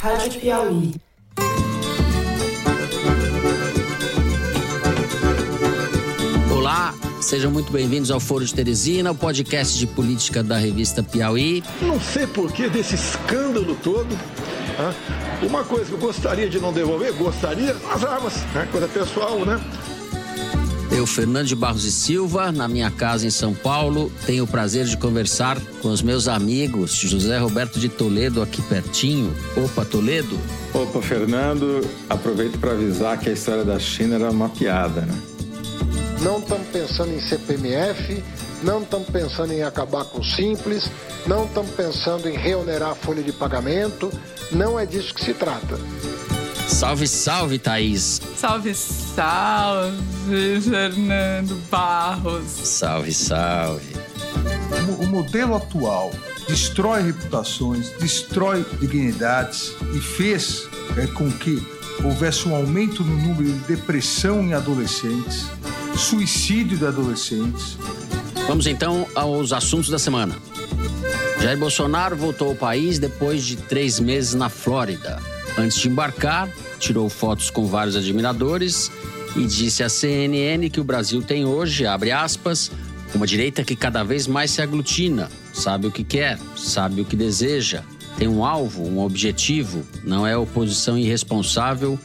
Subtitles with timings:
[0.00, 0.94] Rádio Piauí.
[6.50, 11.62] Olá, sejam muito bem-vindos ao Foro de Teresina, o podcast de política da revista Piauí.
[11.80, 14.08] Não sei porquê desse escândalo todo.
[15.42, 18.68] Uma coisa que eu gostaria de não devolver, gostaria, as armas, né?
[18.70, 19.60] coisa pessoal, né?
[20.96, 24.86] Eu, Fernando de Barros e Silva, na minha casa em São Paulo, tenho o prazer
[24.86, 29.30] de conversar com os meus amigos José Roberto de Toledo, aqui pertinho.
[29.62, 30.40] Opa, Toledo.
[30.72, 35.14] Opa, Fernando, aproveito para avisar que a história da China era uma piada, né?
[36.22, 38.24] Não estamos pensando em CPMF,
[38.62, 40.90] não estamos pensando em acabar com o Simples,
[41.26, 44.10] não estamos pensando em reonerar a folha de pagamento,
[44.50, 45.78] não é disso que se trata.
[46.68, 48.20] Salve, salve, Thaís.
[48.36, 52.44] Salve, salve, Fernando Barros.
[52.44, 53.96] Salve, salve.
[55.00, 56.12] O modelo atual
[56.48, 61.62] destrói reputações, destrói dignidades e fez é, com que
[62.04, 65.46] houvesse um aumento no número de depressão em adolescentes,
[65.96, 67.78] suicídio de adolescentes.
[68.46, 70.36] Vamos então aos assuntos da semana.
[71.40, 75.20] Jair Bolsonaro voltou ao país depois de três meses na Flórida.
[75.58, 78.90] Antes de embarcar, tirou fotos com vários admiradores
[79.34, 82.70] e disse à CNN que o Brasil tem hoje, abre aspas,
[83.14, 87.16] uma direita que cada vez mais se aglutina, sabe o que quer, sabe o que
[87.16, 87.82] deseja,
[88.18, 91.98] tem um alvo, um objetivo, não é oposição irresponsável,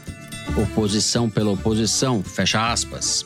[0.58, 3.26] oposição pela oposição, fecha aspas.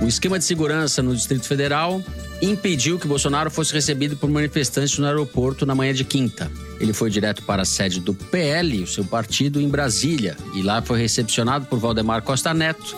[0.00, 2.02] O esquema de segurança no Distrito Federal
[2.42, 6.50] impediu que Bolsonaro fosse recebido por manifestantes no aeroporto na manhã de quinta.
[6.80, 10.82] Ele foi direto para a sede do PL, o seu partido, em Brasília, e lá
[10.82, 12.96] foi recepcionado por Valdemar Costa Neto,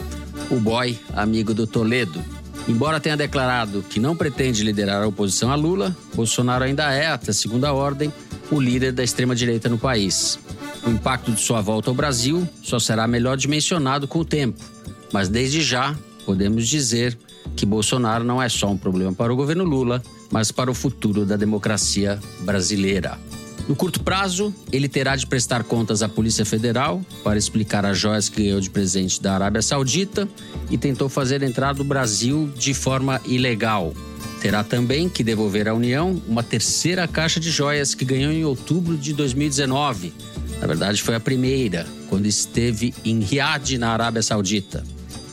[0.51, 2.23] o boy amigo do Toledo.
[2.69, 7.33] Embora tenha declarado que não pretende liderar a oposição a Lula, Bolsonaro ainda é, até
[7.33, 8.13] segunda ordem,
[8.51, 10.39] o líder da extrema-direita no país.
[10.85, 14.61] O impacto de sua volta ao Brasil só será melhor dimensionado com o tempo,
[15.13, 17.17] mas desde já podemos dizer
[17.57, 21.25] que Bolsonaro não é só um problema para o governo Lula, mas para o futuro
[21.25, 23.19] da democracia brasileira.
[23.67, 28.29] No curto prazo, ele terá de prestar contas à Polícia Federal para explicar as joias
[28.29, 30.29] que ganhou de presente da Arábia Saudita
[30.71, 33.93] e tentou fazer entrar do Brasil de forma ilegal.
[34.41, 38.97] Terá também que devolver à União uma terceira caixa de joias que ganhou em outubro
[38.97, 40.13] de 2019.
[40.61, 44.85] Na verdade, foi a primeira, quando esteve em Riad, na Arábia Saudita.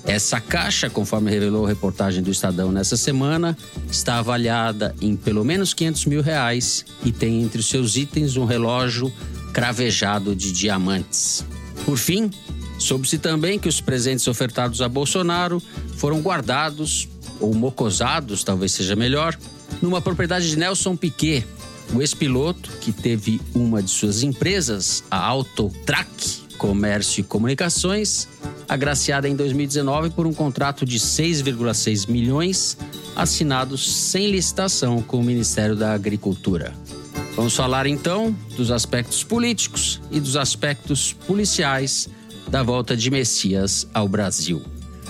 [0.06, 3.58] Essa caixa, conforme revelou a reportagem do Estadão nessa semana,
[3.90, 8.44] está avaliada em pelo menos 500 mil reais e tem entre os seus itens um
[8.44, 9.12] relógio
[9.54, 11.46] cravejado de diamantes.
[11.86, 12.30] Por fim,
[12.78, 15.62] soube-se também que os presentes ofertados a Bolsonaro
[15.96, 17.08] foram guardados,
[17.40, 19.38] ou mocosados, talvez seja melhor,
[19.82, 21.46] numa propriedade de Nelson Piquet,
[21.94, 28.28] o ex-piloto que teve uma de suas empresas, a Autotrack Comércio e Comunicações,
[28.68, 32.78] agraciada em 2019 por um contrato de 6,6 milhões
[33.16, 36.74] assinados sem licitação com o Ministério da Agricultura.
[37.36, 42.10] Vamos falar então dos aspectos políticos e dos aspectos policiais
[42.48, 44.62] da volta de Messias ao Brasil.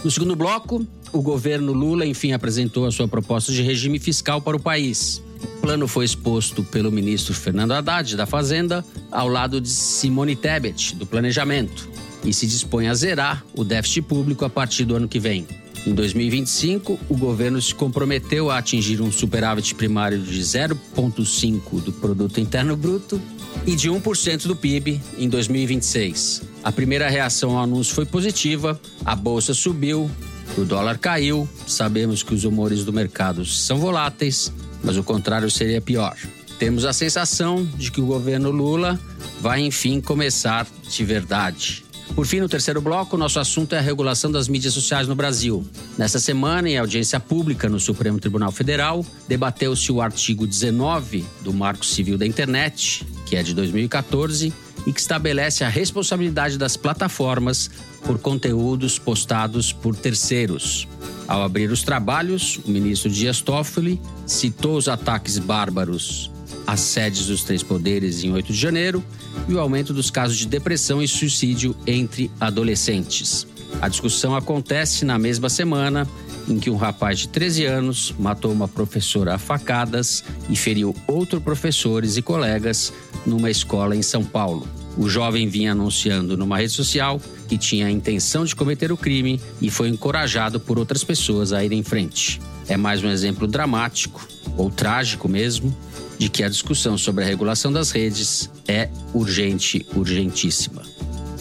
[0.04, 4.58] No segundo bloco, o governo Lula enfim apresentou a sua proposta de regime fiscal para
[4.58, 5.23] o país.
[5.44, 10.96] O plano foi exposto pelo ministro Fernando Haddad, da Fazenda, ao lado de Simone Tebet,
[10.96, 11.90] do Planejamento
[12.24, 15.46] e se dispõe a zerar o déficit público a partir do ano que vem.
[15.86, 22.40] Em 2025, o governo se comprometeu a atingir um superávit primário de 0,5% do produto
[22.40, 23.22] interno bruto
[23.68, 26.44] e de 1% do PIB em 2026.
[26.64, 30.10] A primeira reação ao anúncio foi positiva, a bolsa subiu,
[30.58, 34.54] o dólar caiu, sabemos que os humores do mercado são voláteis,
[34.84, 36.16] mas o contrário seria pior.
[36.60, 39.00] Temos a sensação de que o governo Lula
[39.42, 41.84] vai enfim começar de verdade.
[42.16, 45.66] Por fim, no terceiro bloco, nosso assunto é a regulação das mídias sociais no Brasil.
[45.98, 51.84] Nesta semana, em audiência pública no Supremo Tribunal Federal, debateu-se o artigo 19 do Marco
[51.84, 54.54] Civil da Internet, que é de 2014,
[54.86, 57.72] e que estabelece a responsabilidade das plataformas
[58.06, 60.88] por conteúdos postados por terceiros.
[61.28, 66.32] Ao abrir os trabalhos, o ministro Dias Toffoli citou os ataques bárbaros
[66.68, 69.04] às sedes dos três poderes em 8 de janeiro
[69.48, 73.48] e o aumento dos casos de depressão e suicídio entre adolescentes.
[73.82, 76.08] A discussão acontece na mesma semana
[76.48, 81.42] em que um rapaz de 13 anos matou uma professora a facadas e feriu outros
[81.42, 82.94] professores e colegas
[83.26, 84.68] numa escola em São Paulo.
[84.98, 87.20] O jovem vinha anunciando numa rede social
[87.54, 91.64] que tinha a intenção de cometer o crime e foi encorajado por outras pessoas a
[91.64, 92.42] ir em frente.
[92.68, 94.28] É mais um exemplo dramático,
[94.58, 95.76] ou trágico mesmo,
[96.18, 100.82] de que a discussão sobre a regulação das redes é urgente, urgentíssima.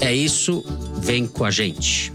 [0.01, 0.63] É isso,
[0.99, 2.13] vem com a gente.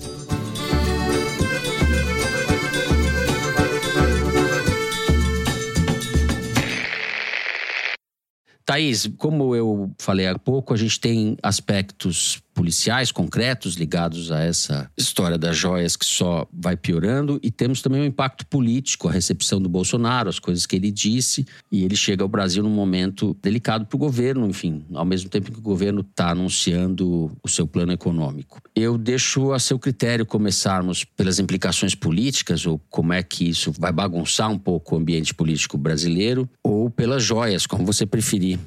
[8.63, 14.89] Thaís, como eu falei há pouco, a gente tem aspectos policiais concretos ligados a essa
[14.98, 19.62] história das joias que só vai piorando e temos também um impacto político, a recepção
[19.62, 23.86] do Bolsonaro, as coisas que ele disse e ele chega ao Brasil num momento delicado
[23.86, 27.92] para o governo, enfim, ao mesmo tempo que o governo está anunciando o seu plano
[27.92, 28.59] econômico.
[28.75, 33.92] Eu deixo a seu critério começarmos pelas implicações políticas ou como é que isso vai
[33.92, 38.57] bagunçar um pouco o ambiente político brasileiro ou pelas joias, como você preferir.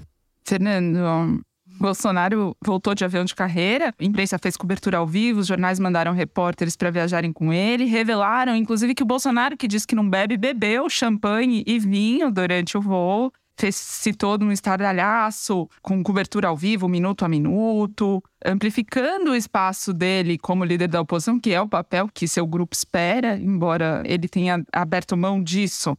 [0.46, 1.42] Fernando,
[1.80, 6.12] Bolsonaro voltou de avião de carreira, a imprensa fez cobertura ao vivo, os jornais mandaram
[6.12, 10.36] repórteres para viajarem com ele, revelaram inclusive que o Bolsonaro, que disse que não bebe,
[10.36, 13.32] bebeu champanhe e vinho durante o voo.
[13.58, 20.38] Fez, citou num estardalhaço, com cobertura ao vivo, minuto a minuto, amplificando o espaço dele
[20.38, 24.64] como líder da oposição, que é o papel que seu grupo espera, embora ele tenha
[24.72, 25.96] aberto mão disso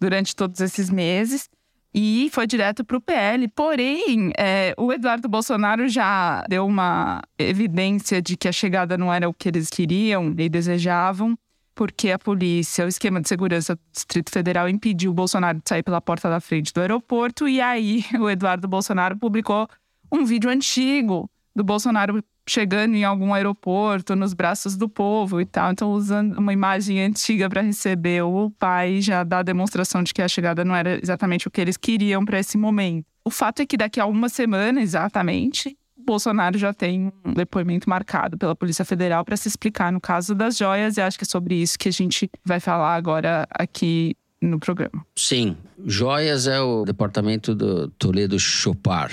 [0.00, 1.48] durante todos esses meses
[1.94, 3.46] e foi direto para o PL.
[3.48, 9.28] Porém, é, o Eduardo Bolsonaro já deu uma evidência de que a chegada não era
[9.28, 11.38] o que eles queriam e desejavam,
[11.72, 15.84] porque a polícia, o esquema de segurança do Distrito Federal impediu o Bolsonaro de sair
[15.84, 17.46] pela porta da frente do aeroporto.
[17.46, 19.68] E aí, o Eduardo Bolsonaro publicou
[20.10, 25.72] um vídeo antigo do Bolsonaro chegando em algum aeroporto, nos braços do povo e tal.
[25.72, 30.22] Então, usando uma imagem antiga para receber o pai, já dá a demonstração de que
[30.22, 33.06] a chegada não era exatamente o que eles queriam para esse momento.
[33.24, 38.36] O fato é que daqui a uma semana, exatamente, Bolsonaro já tem um depoimento marcado
[38.36, 41.54] pela Polícia Federal para se explicar no caso das joias, e acho que é sobre
[41.54, 45.04] isso que a gente vai falar agora aqui no programa.
[45.16, 45.56] Sim,
[45.86, 49.10] joias é o departamento do Toledo Chopar.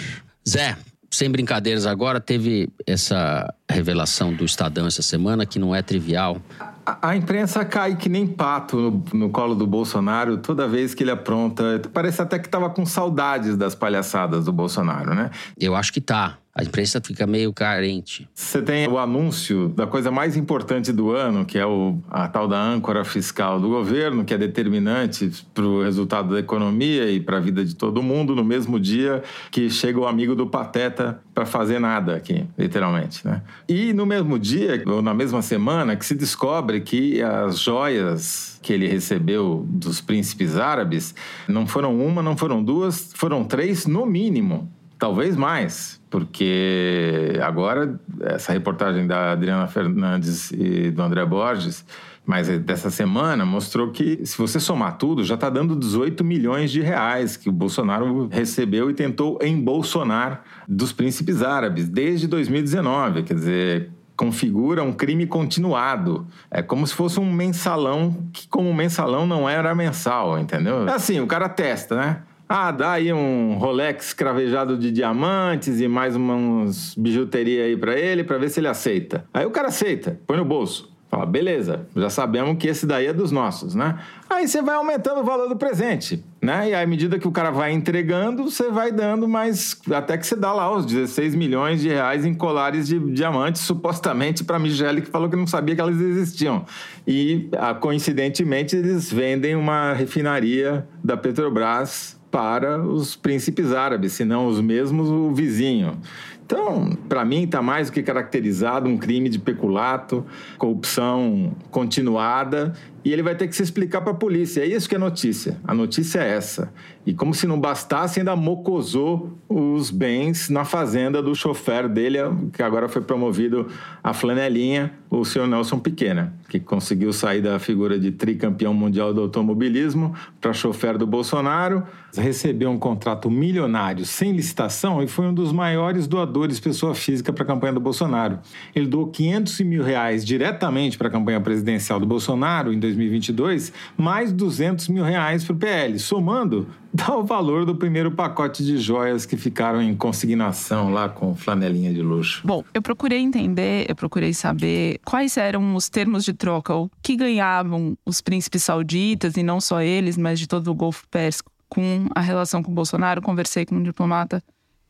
[0.48, 0.76] Zé,
[1.12, 6.42] sem brincadeiras agora, teve essa revelação do Estadão essa semana que não é trivial.
[6.86, 11.04] A, a imprensa cai que nem pato no, no, colo do Bolsonaro toda vez que
[11.04, 11.82] ele apronta.
[11.94, 15.30] Parece até que estava com saudades das palhaçadas do Bolsonaro, né?
[15.60, 18.28] Eu acho que tá a imprensa fica meio carente.
[18.34, 22.46] Você tem o anúncio da coisa mais importante do ano, que é o, a tal
[22.46, 27.38] da âncora fiscal do governo, que é determinante para o resultado da economia e para
[27.38, 31.46] a vida de todo mundo, no mesmo dia que chega o amigo do Pateta para
[31.46, 33.26] fazer nada aqui, literalmente.
[33.26, 33.42] Né?
[33.68, 38.74] E no mesmo dia, ou na mesma semana, que se descobre que as joias que
[38.74, 41.16] ele recebeu dos príncipes árabes
[41.48, 44.70] não foram uma, não foram duas, foram três no mínimo.
[45.00, 51.86] Talvez mais, porque agora essa reportagem da Adriana Fernandes e do André Borges,
[52.26, 56.82] mas dessa semana, mostrou que se você somar tudo, já está dando 18 milhões de
[56.82, 63.24] reais que o Bolsonaro recebeu e tentou embolsonar dos príncipes árabes desde 2019.
[63.24, 66.28] Quer dizer, configura um crime continuado.
[66.52, 70.88] É como se fosse um mensalão, que como mensalão não era mensal, entendeu?
[70.88, 72.22] É assim, o cara testa, né?
[72.54, 78.26] Ah, dá aí um Rolex cravejado de diamantes e mais umas bijuteria aí para ele,
[78.26, 79.24] para ver se ele aceita.
[79.34, 80.92] Aí o cara aceita, põe no bolso.
[81.10, 84.00] Fala, beleza, já sabemos que esse daí é dos nossos, né?
[84.30, 86.70] Aí você vai aumentando o valor do presente, né?
[86.70, 89.80] E à medida que o cara vai entregando, você vai dando mais.
[89.90, 94.44] Até que você dá lá os 16 milhões de reais em colares de diamantes, supostamente
[94.44, 94.62] para a
[95.02, 96.66] que falou que não sabia que elas existiam.
[97.08, 104.60] E, ah, coincidentemente, eles vendem uma refinaria da Petrobras para os príncipes árabes, senão os
[104.62, 105.98] mesmos o vizinho.
[106.46, 110.26] Então, para mim, está mais do que caracterizado um crime de peculato,
[110.58, 114.62] corrupção continuada e ele vai ter que se explicar para a polícia.
[114.62, 115.60] É isso que é notícia.
[115.64, 116.72] A notícia é essa.
[117.06, 122.20] E como se não bastasse, ainda mocosou os bens na fazenda do chofer dele,
[122.54, 123.68] que agora foi promovido
[124.04, 129.22] a flanelinha, o senhor Nelson Pequena, que conseguiu sair da figura de tricampeão mundial do
[129.22, 131.84] automobilismo para chofer do Bolsonaro,
[132.16, 137.44] recebeu um contrato milionário sem licitação e foi um dos maiores doadores pessoa física para
[137.44, 138.40] a campanha do Bolsonaro.
[138.76, 144.32] Ele doou 500 mil reais diretamente para a campanha presidencial do Bolsonaro em 2022, mais
[144.32, 146.00] 200 mil reais para o PL.
[146.00, 151.36] Somando, dá o valor do primeiro pacote de joias que ficaram em consignação lá com
[151.36, 152.42] flanelinha de luxo.
[152.46, 157.16] Bom, eu procurei entender, eu procurei saber quais eram os termos de troca, o que
[157.16, 162.08] ganhavam os príncipes sauditas, e não só eles, mas de todo o Golfo Pérsico, com
[162.14, 163.22] a relação com o Bolsonaro.
[163.22, 164.44] Conversei com um diplomata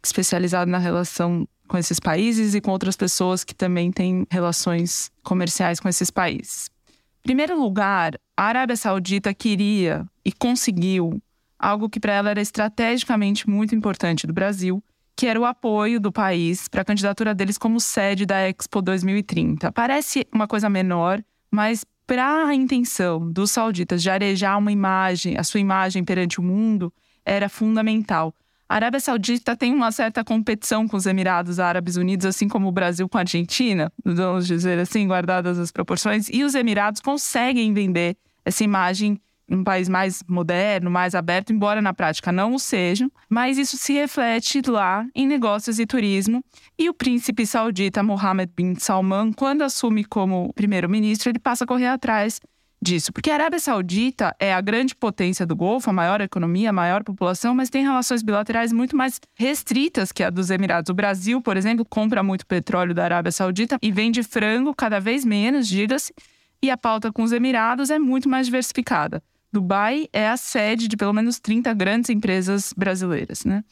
[0.04, 5.80] especializado na relação com esses países e com outras pessoas que também têm relações comerciais
[5.80, 6.70] com esses países.
[7.24, 11.22] Primeiro lugar, a Arábia Saudita queria e conseguiu
[11.58, 14.84] algo que para ela era estrategicamente muito importante do Brasil,
[15.16, 19.72] que era o apoio do país para a candidatura deles como sede da Expo 2030.
[19.72, 25.44] Parece uma coisa menor, mas para a intenção dos sauditas de arejar uma imagem, a
[25.44, 26.92] sua imagem perante o mundo,
[27.24, 28.34] era fundamental.
[28.72, 32.72] A Arábia Saudita tem uma certa competição com os Emirados Árabes Unidos, assim como o
[32.72, 38.16] Brasil com a Argentina, vamos dizer assim, guardadas as proporções, e os Emirados conseguem vender
[38.46, 43.58] essa imagem um país mais moderno, mais aberto, embora na prática não o sejam, mas
[43.58, 46.42] isso se reflete lá em negócios e turismo.
[46.80, 51.88] E o príncipe saudita Mohammed bin Salman, quando assume como primeiro-ministro, ele passa a correr
[51.88, 52.40] atrás
[52.82, 56.74] disso, porque a Arábia Saudita é a grande potência do Golfo, a maior economia, a
[56.74, 60.90] maior população, mas tem relações bilaterais muito mais restritas que a dos Emirados.
[60.90, 65.24] O Brasil, por exemplo, compra muito petróleo da Arábia Saudita e vende frango cada vez
[65.24, 66.14] menos, diga-se,
[66.62, 69.22] e a pauta com os Emirados é muito mais diversificada.
[69.54, 73.64] Dubai é a sede de pelo menos 30 grandes empresas brasileiras, né?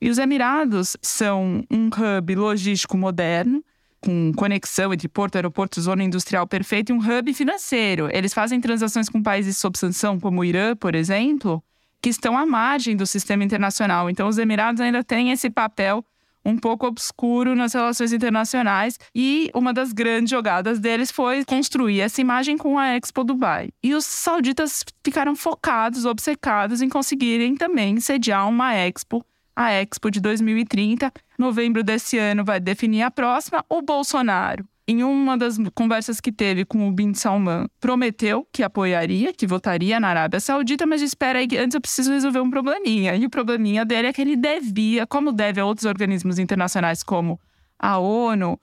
[0.00, 3.62] E os Emirados são um hub logístico moderno,
[4.00, 8.08] com conexão entre porto, aeroporto, zona industrial perfeita e um hub financeiro.
[8.12, 11.62] Eles fazem transações com países sob sanção, como o Irã, por exemplo,
[12.00, 14.08] que estão à margem do sistema internacional.
[14.08, 16.04] Então, os Emirados ainda têm esse papel
[16.44, 22.20] um pouco obscuro nas relações internacionais e uma das grandes jogadas deles foi construir essa
[22.20, 23.70] imagem com a Expo Dubai.
[23.82, 29.24] E os sauditas ficaram focados, obcecados em conseguirem também sediar uma Expo,
[29.54, 31.12] a Expo de 2030.
[31.38, 33.64] Novembro desse ano vai definir a próxima.
[33.68, 39.34] O Bolsonaro em uma das conversas que teve com o Bin Salman, prometeu que apoiaria,
[39.34, 43.14] que votaria na Arábia Saudita, mas espera aí antes eu preciso resolver um probleminha.
[43.14, 47.38] E o probleminha dele é que ele devia, como deve a outros organismos internacionais como
[47.78, 48.58] a ONU,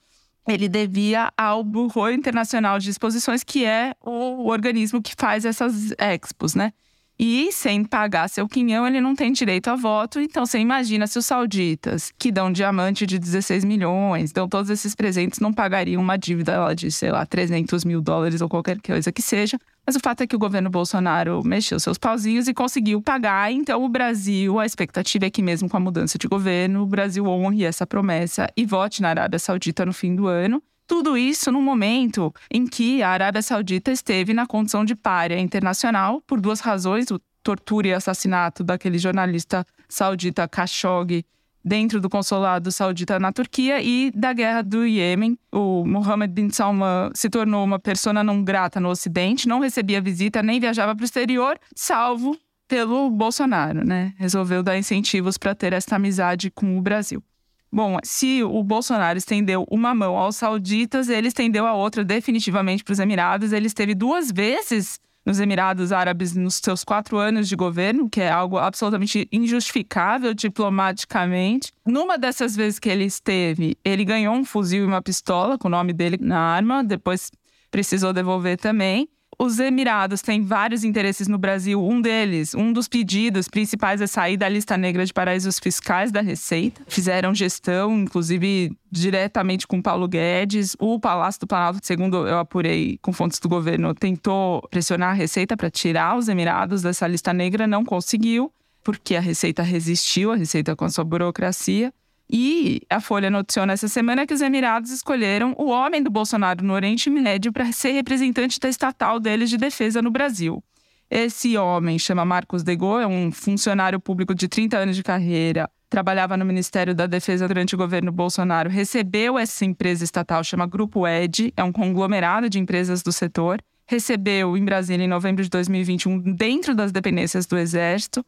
[0.48, 6.56] ele devia ao Bureau Internacional de Exposições, que é o organismo que faz essas expos,
[6.56, 6.72] né?
[7.18, 10.20] E sem pagar seu quinhão, ele não tem direito a voto.
[10.20, 14.94] Então, você imagina se os sauditas, que dão diamante de 16 milhões, dão todos esses
[14.94, 19.22] presentes, não pagariam uma dívida de, sei lá, 300 mil dólares ou qualquer coisa que
[19.22, 19.58] seja.
[19.86, 23.50] Mas o fato é que o governo Bolsonaro mexeu seus pauzinhos e conseguiu pagar.
[23.50, 27.24] Então, o Brasil, a expectativa é que, mesmo com a mudança de governo, o Brasil
[27.26, 30.62] honre essa promessa e vote na Arábia Saudita no fim do ano.
[30.86, 36.22] Tudo isso no momento em que a Arábia Saudita esteve na condição de párea internacional
[36.26, 41.24] por duas razões: o tortura e assassinato daquele jornalista saudita Khashoggi
[41.64, 45.36] dentro do consulado saudita na Turquia e da guerra do Iêmen.
[45.52, 50.42] O Mohammed bin Salman se tornou uma persona não grata no Ocidente, não recebia visita
[50.42, 52.38] nem viajava para o exterior, salvo
[52.68, 54.12] pelo Bolsonaro, né?
[54.16, 57.22] Resolveu dar incentivos para ter essa amizade com o Brasil.
[57.70, 62.92] Bom, se o Bolsonaro estendeu uma mão aos sauditas, ele estendeu a outra definitivamente para
[62.92, 63.52] os Emirados.
[63.52, 68.30] Ele esteve duas vezes nos Emirados Árabes nos seus quatro anos de governo, que é
[68.30, 71.72] algo absolutamente injustificável diplomaticamente.
[71.84, 75.70] Numa dessas vezes que ele esteve, ele ganhou um fuzil e uma pistola com o
[75.70, 77.32] nome dele na arma, depois
[77.72, 79.08] precisou devolver também.
[79.38, 81.84] Os Emirados têm vários interesses no Brasil.
[81.84, 86.22] Um deles, um dos pedidos principais é sair da lista negra de paraísos fiscais da
[86.22, 86.82] Receita.
[86.88, 90.74] Fizeram gestão, inclusive diretamente com Paulo Guedes.
[90.78, 95.54] O Palácio do Planalto, segundo eu apurei com fontes do governo, tentou pressionar a Receita
[95.54, 98.50] para tirar os Emirados dessa lista negra, não conseguiu,
[98.82, 101.92] porque a Receita resistiu, a Receita com a sua burocracia.
[102.28, 106.74] E a Folha noticiou nessa semana que os Emirados escolheram o homem do Bolsonaro no
[106.74, 110.62] Oriente Médio para ser representante da estatal deles de defesa no Brasil.
[111.08, 116.36] Esse homem chama Marcos Degô, é um funcionário público de 30 anos de carreira, trabalhava
[116.36, 121.52] no Ministério da Defesa durante o governo Bolsonaro, recebeu essa empresa estatal, chama Grupo ED,
[121.56, 126.74] é um conglomerado de empresas do setor, recebeu em Brasília em novembro de 2021 dentro
[126.74, 128.26] das dependências do Exército,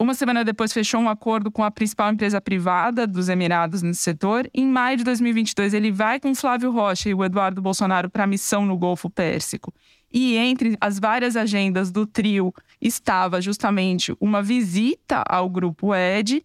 [0.00, 4.48] uma semana depois, fechou um acordo com a principal empresa privada dos Emirados nesse setor.
[4.54, 8.26] Em maio de 2022, ele vai com Flávio Rocha e o Eduardo Bolsonaro para a
[8.26, 9.74] missão no Golfo Pérsico.
[10.12, 16.44] E entre as várias agendas do trio estava justamente uma visita ao Grupo ED.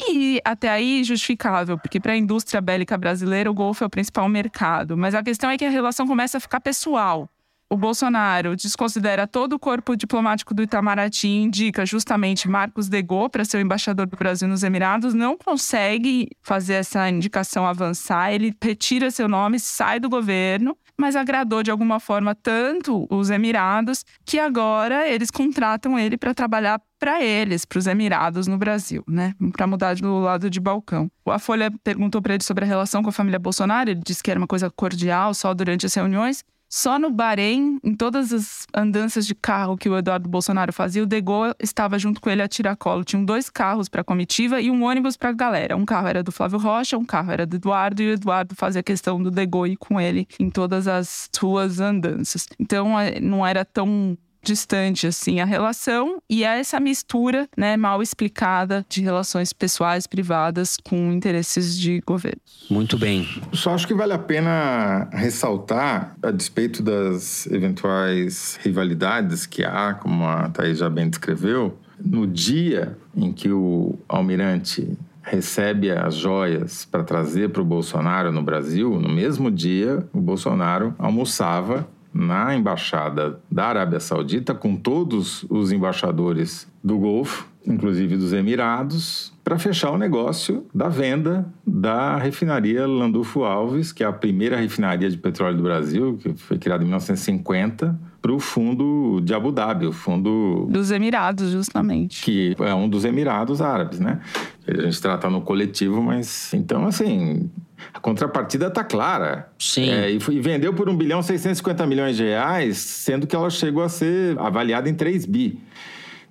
[0.00, 4.28] E até aí justificável, porque para a indústria bélica brasileira o Golfo é o principal
[4.28, 4.96] mercado.
[4.96, 7.28] Mas a questão é que a relação começa a ficar pessoal
[7.70, 13.44] o Bolsonaro desconsidera todo o corpo diplomático do Itamaraty e indica justamente Marcos Degô para
[13.44, 19.10] ser o embaixador do Brasil nos Emirados, não consegue fazer essa indicação avançar, ele retira
[19.10, 25.06] seu nome, sai do governo, mas agradou de alguma forma tanto os Emirados que agora
[25.06, 29.34] eles contratam ele para trabalhar para eles, para os Emirados no Brasil, né?
[29.52, 31.08] Para mudar do lado de balcão.
[31.26, 34.30] A Folha perguntou para ele sobre a relação com a família Bolsonaro, ele disse que
[34.30, 36.42] era uma coisa cordial só durante as reuniões.
[36.68, 41.06] Só no Bahrein, em todas as andanças de carro que o Eduardo Bolsonaro fazia, o
[41.06, 43.04] Degol estava junto com ele a tiracolo.
[43.04, 45.76] Tinham dois carros para a comitiva e um ônibus para a galera.
[45.76, 48.82] Um carro era do Flávio Rocha, um carro era do Eduardo, e o Eduardo fazia
[48.82, 52.46] questão do Degol ir com ele em todas as suas andanças.
[52.58, 58.02] Então, é, não era tão distante assim a relação e é essa mistura, né, mal
[58.02, 62.40] explicada de relações pessoais privadas com interesses de governo.
[62.70, 63.26] Muito bem.
[63.52, 70.24] Só acho que vale a pena ressaltar, a despeito das eventuais rivalidades que há, como
[70.24, 77.04] a Thaís já bem descreveu, no dia em que o almirante recebe as joias para
[77.04, 83.66] trazer para o Bolsonaro no Brasil, no mesmo dia o Bolsonaro almoçava na embaixada da
[83.66, 90.66] Arábia Saudita com todos os embaixadores do Golfo, inclusive dos Emirados, para fechar o negócio
[90.74, 96.18] da venda da refinaria Landulfo Alves, que é a primeira refinaria de petróleo do Brasil,
[96.20, 101.50] que foi criada em 1950, para o fundo de Abu Dhabi, o fundo dos Emirados,
[101.50, 104.20] justamente, que é um dos Emirados Árabes, né?
[104.68, 107.50] A gente trata no coletivo, mas então assim
[107.92, 109.50] a contrapartida está clara.
[109.58, 109.90] Sim.
[109.90, 113.48] É, e, foi, e, vendeu por 1 bilhão 650 milhões de reais, sendo que ela
[113.50, 115.60] chegou a ser avaliada em 3 bi.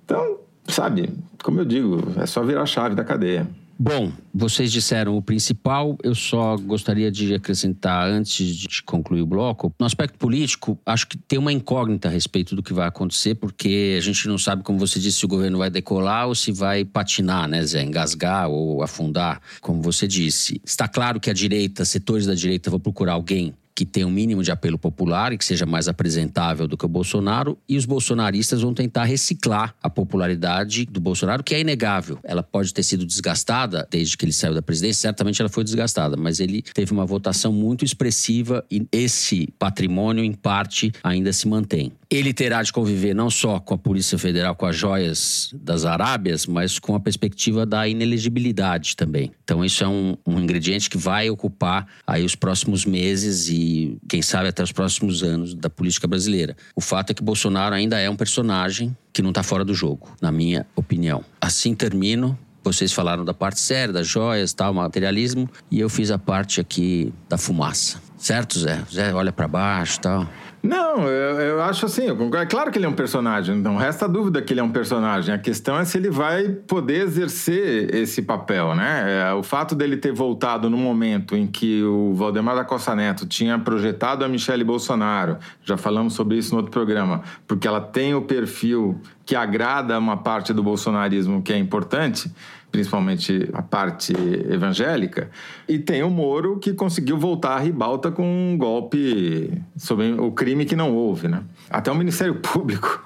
[0.04, 1.10] Então, sabe,
[1.42, 3.46] como eu digo, é só virar a chave da cadeia.
[3.80, 9.72] Bom, vocês disseram o principal, eu só gostaria de acrescentar antes de concluir o bloco.
[9.78, 13.94] No aspecto político, acho que tem uma incógnita a respeito do que vai acontecer, porque
[13.96, 16.84] a gente não sabe, como você disse, se o governo vai decolar ou se vai
[16.84, 17.84] patinar, né, Zé?
[17.84, 20.60] Engasgar ou afundar, como você disse.
[20.64, 24.42] Está claro que a direita, setores da direita vão procurar alguém que tenha um mínimo
[24.42, 28.60] de apelo popular e que seja mais apresentável do que o Bolsonaro, e os bolsonaristas
[28.60, 32.18] vão tentar reciclar a popularidade do Bolsonaro, que é inegável.
[32.24, 36.16] Ela pode ter sido desgastada desde que ele saiu da presidência, certamente ela foi desgastada,
[36.16, 41.92] mas ele teve uma votação muito expressiva e esse patrimônio, em parte, ainda se mantém.
[42.10, 46.46] Ele terá de conviver não só com a Polícia Federal, com as joias das Arábias,
[46.46, 49.30] mas com a perspectiva da inelegibilidade também.
[49.44, 53.67] Então, isso é um, um ingrediente que vai ocupar aí os próximos meses e,
[54.08, 56.56] quem sabe, até os próximos anos da política brasileira.
[56.74, 60.08] O fato é que Bolsonaro ainda é um personagem que não está fora do jogo,
[60.20, 61.24] na minha opinião.
[61.40, 62.38] Assim termino.
[62.62, 67.12] Vocês falaram da parte séria, das joias, tal, materialismo, e eu fiz a parte aqui
[67.28, 68.00] da fumaça.
[68.18, 68.84] Certo, Zé?
[68.92, 70.28] Zé olha para baixo, tal.
[70.62, 74.42] Não, eu, eu acho assim, é claro que ele é um personagem, não resta dúvida
[74.42, 75.32] que ele é um personagem.
[75.32, 79.30] A questão é se ele vai poder exercer esse papel, né?
[79.30, 83.26] É, o fato dele ter voltado no momento em que o Valdemar da Costa Neto
[83.26, 88.14] tinha projetado a Michelle Bolsonaro, já falamos sobre isso no outro programa, porque ela tem
[88.14, 92.32] o perfil que agrada uma parte do bolsonarismo que é importante,
[92.70, 94.12] principalmente a parte
[94.50, 95.30] evangélica,
[95.68, 100.64] e tem o Moro que conseguiu voltar à ribalta com um golpe sobre o crime
[100.64, 101.42] que não houve, né?
[101.70, 103.02] Até o Ministério Público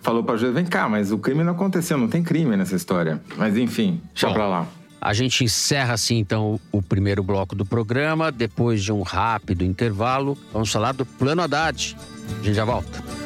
[0.00, 2.76] falou para a juiz, vem cá, mas o crime não aconteceu, não tem crime nessa
[2.76, 3.20] história.
[3.36, 4.66] Mas enfim, deixa para lá.
[5.00, 8.30] A gente encerra assim então o primeiro bloco do programa.
[8.30, 11.96] Depois de um rápido intervalo, vamos falar do Plano Haddad.
[12.40, 13.19] A gente já volta.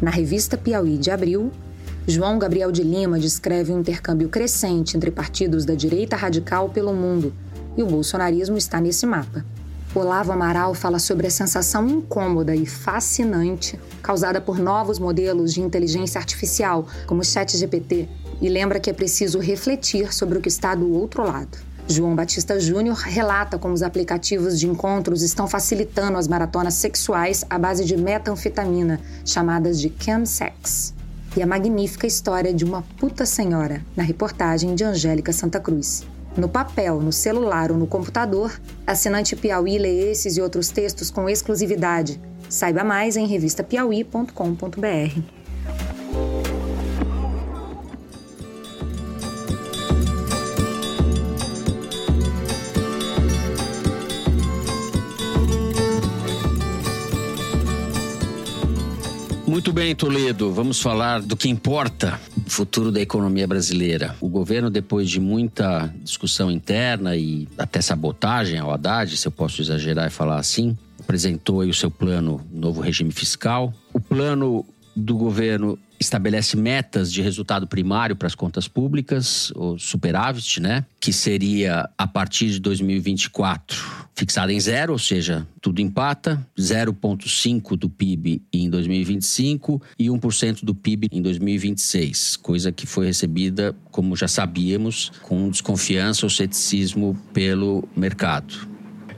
[0.00, 1.52] Na revista Piauí de abril,
[2.06, 7.34] João Gabriel de Lima descreve um intercâmbio crescente entre partidos da direita radical pelo mundo,
[7.76, 9.44] e o bolsonarismo está nesse mapa.
[9.94, 16.18] Olavo Amaral fala sobre a sensação incômoda e fascinante causada por novos modelos de inteligência
[16.18, 18.08] artificial, como o ChatGPT,
[18.40, 21.58] e lembra que é preciso refletir sobre o que está do outro lado.
[21.90, 27.58] João Batista Júnior relata como os aplicativos de encontros estão facilitando as maratonas sexuais à
[27.58, 30.94] base de metanfetamina, chamadas de chemsex.
[31.36, 36.06] E a magnífica história de uma puta senhora, na reportagem de Angélica Santa Cruz.
[36.36, 38.52] No papel, no celular ou no computador,
[38.86, 42.20] assinante Piauí lê esses e outros textos com exclusividade.
[42.48, 45.39] Saiba mais em revistapiauí.com.br.
[59.60, 60.50] Muito bem, Toledo.
[60.54, 64.16] Vamos falar do que importa, o futuro da economia brasileira.
[64.18, 69.60] O governo, depois de muita discussão interna e até sabotagem ao Haddad, se eu posso
[69.60, 73.70] exagerar e falar assim, apresentou o seu plano, novo regime fiscal.
[73.92, 74.64] O plano
[74.96, 80.86] do governo estabelece metas de resultado primário para as contas públicas, o superávit, né?
[80.98, 87.88] Que seria a partir de 2024 fixada em zero, ou seja, tudo empata, 0,5% do
[87.88, 94.28] PIB em 2025 e 1% do PIB em 2026, coisa que foi recebida, como já
[94.28, 98.69] sabíamos, com desconfiança ou ceticismo pelo mercado.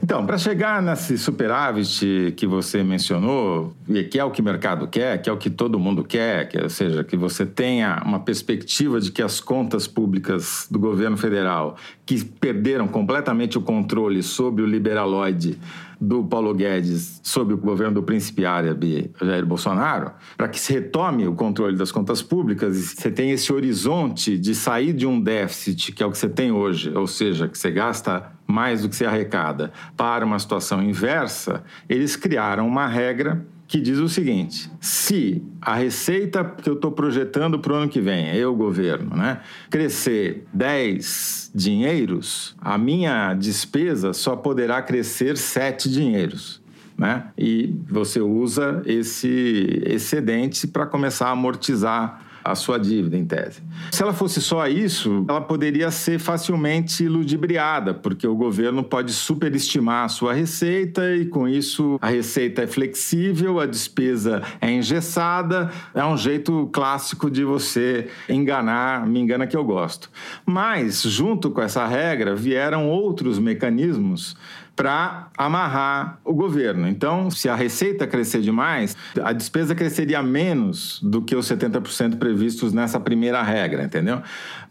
[0.03, 4.85] Então, para chegar nesse superávit que você mencionou, e que é o que o mercado
[4.85, 8.19] quer, que é o que todo mundo quer, que, ou seja, que você tenha uma
[8.19, 14.61] perspectiva de que as contas públicas do governo federal, que perderam completamente o controle sobre
[14.61, 15.57] o liberaloide
[16.01, 21.25] do Paulo Guedes sob o governo do príncipe árabe Jair Bolsonaro, para que se retome
[21.25, 25.93] o controle das contas públicas e você tem esse horizonte de sair de um déficit,
[25.93, 28.95] que é o que você tem hoje, ou seja, que você gasta mais do que
[28.95, 35.41] se arrecada, para uma situação inversa, eles criaram uma regra que diz o seguinte: se
[35.59, 40.45] a receita que eu estou projetando para o ano que vem, eu, governo, né, crescer
[40.53, 46.61] 10 dinheiros, a minha despesa só poderá crescer 7 dinheiros.
[46.95, 47.25] Né?
[47.35, 53.61] E você usa esse excedente para começar a amortizar a sua dívida, em tese.
[53.91, 60.05] Se ela fosse só isso, ela poderia ser facilmente ludibriada, porque o governo pode superestimar
[60.05, 65.71] a sua receita e, com isso, a receita é flexível, a despesa é engessada.
[65.93, 70.09] É um jeito clássico de você enganar, me engana que eu gosto.
[70.45, 74.35] Mas, junto com essa regra, vieram outros mecanismos
[74.75, 76.87] para amarrar o governo.
[76.87, 82.73] Então, se a receita crescer demais, a despesa cresceria menos do que os 70% previstos
[82.73, 84.21] nessa primeira regra, entendeu?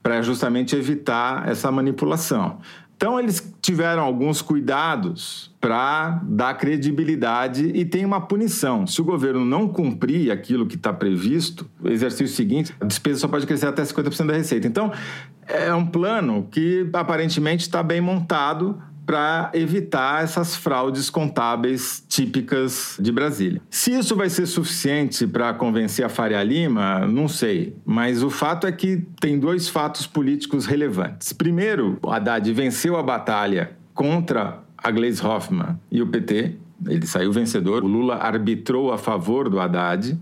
[0.02, 2.58] Para justamente evitar essa manipulação.
[2.96, 8.86] Então, eles tiveram alguns cuidados para dar credibilidade e tem uma punição.
[8.86, 13.44] Se o governo não cumprir aquilo que está previsto, exercício seguinte, a despesa só pode
[13.44, 14.68] crescer até 50% da receita.
[14.68, 14.92] Então,
[15.48, 23.10] é um plano que aparentemente está bem montado para evitar essas fraudes contábeis típicas de
[23.10, 23.60] Brasília.
[23.68, 28.66] Se isso vai ser suficiente para convencer a Faria Lima, não sei, mas o fato
[28.66, 31.32] é que tem dois fatos políticos relevantes.
[31.32, 36.56] Primeiro, Haddad venceu a batalha contra a Gleisi Hoffmann e o PT,
[36.88, 37.84] ele saiu vencedor.
[37.84, 40.18] O Lula arbitrou a favor do Haddad.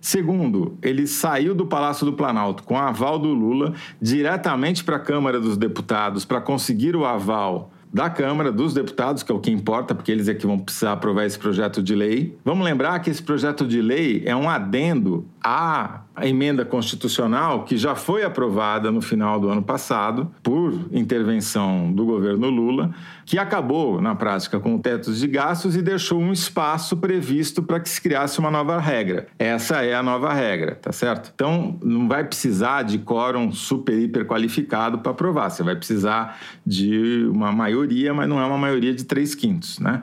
[0.00, 5.40] Segundo, ele saiu do Palácio do Planalto com aval do Lula diretamente para a Câmara
[5.40, 9.94] dos Deputados para conseguir o aval da Câmara, dos deputados, que é o que importa,
[9.94, 12.36] porque eles é que vão precisar aprovar esse projeto de lei.
[12.44, 17.94] Vamos lembrar que esse projeto de lei é um adendo à emenda constitucional que já
[17.94, 24.14] foi aprovada no final do ano passado por intervenção do governo Lula, que acabou, na
[24.14, 28.38] prática, com o teto de gastos e deixou um espaço previsto para que se criasse
[28.38, 29.26] uma nova regra.
[29.38, 31.32] Essa é a nova regra, tá certo?
[31.34, 35.50] Então, não vai precisar de quórum super, hiper qualificado para aprovar.
[35.50, 40.02] Você vai precisar de uma maioria, mas não é uma maioria de três quintos, né?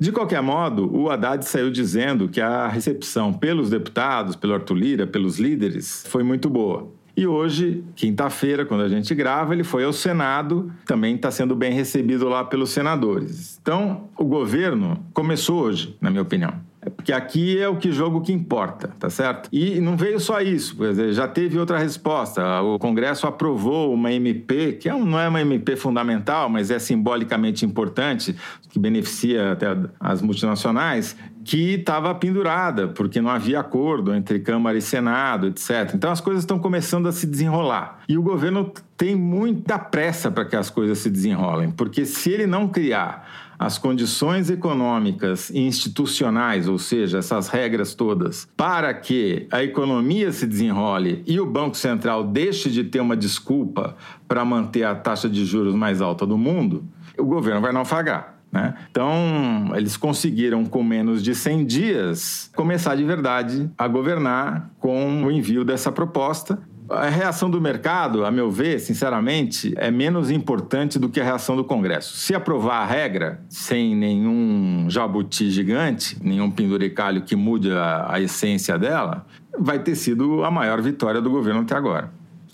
[0.00, 5.06] De qualquer modo, o Haddad saiu dizendo que a recepção pelos deputados, pelo Arthur Lira,
[5.06, 6.88] pelos líderes, foi muito boa.
[7.16, 11.72] E hoje, quinta-feira, quando a gente grava, ele foi ao Senado, também está sendo bem
[11.72, 13.58] recebido lá pelos senadores.
[13.60, 16.67] Então, o governo começou hoje, na minha opinião.
[16.88, 19.50] É porque aqui é o que jogo que importa, tá certo?
[19.52, 20.74] E não veio só isso,
[21.12, 22.62] já teve outra resposta.
[22.62, 27.66] O Congresso aprovou uma MP, que é não é uma MP fundamental, mas é simbolicamente
[27.66, 28.34] importante,
[28.70, 29.66] que beneficia até
[30.00, 35.92] as multinacionais, que estava pendurada, porque não havia acordo entre Câmara e Senado, etc.
[35.94, 38.00] Então as coisas estão começando a se desenrolar.
[38.08, 42.46] E o governo tem muita pressa para que as coisas se desenrolem, porque se ele
[42.46, 49.62] não criar as condições econômicas e institucionais, ou seja, essas regras todas, para que a
[49.62, 53.96] economia se desenrole e o Banco Central deixe de ter uma desculpa
[54.28, 56.84] para manter a taxa de juros mais alta do mundo,
[57.18, 58.38] o governo vai naufragar.
[58.50, 58.74] Né?
[58.90, 65.30] Então, eles conseguiram, com menos de 100 dias, começar de verdade a governar com o
[65.30, 66.58] envio dessa proposta
[66.90, 71.56] a reação do mercado, a meu ver, sinceramente, é menos importante do que a reação
[71.56, 72.16] do Congresso.
[72.16, 78.78] Se aprovar a regra sem nenhum jabuti gigante, nenhum penduricalho que mude a, a essência
[78.78, 79.26] dela,
[79.58, 82.10] vai ter sido a maior vitória do governo até agora.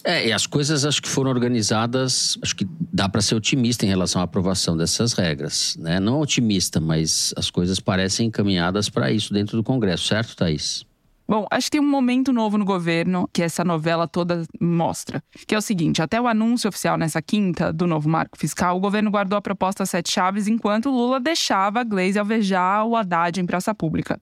[0.07, 3.89] É, e as coisas acho que foram organizadas, acho que dá para ser otimista em
[3.89, 5.99] relação à aprovação dessas regras, né?
[5.99, 10.85] Não otimista, mas as coisas parecem encaminhadas para isso dentro do Congresso, certo, Thaís?
[11.27, 15.23] Bom, acho que tem um momento novo no governo que essa novela toda mostra.
[15.47, 18.81] Que é o seguinte: até o anúncio oficial nessa quinta do novo marco fiscal, o
[18.81, 23.47] governo guardou a proposta sete chaves enquanto Lula deixava a Gleisi alvejar o Haddad em
[23.47, 24.21] praça pública.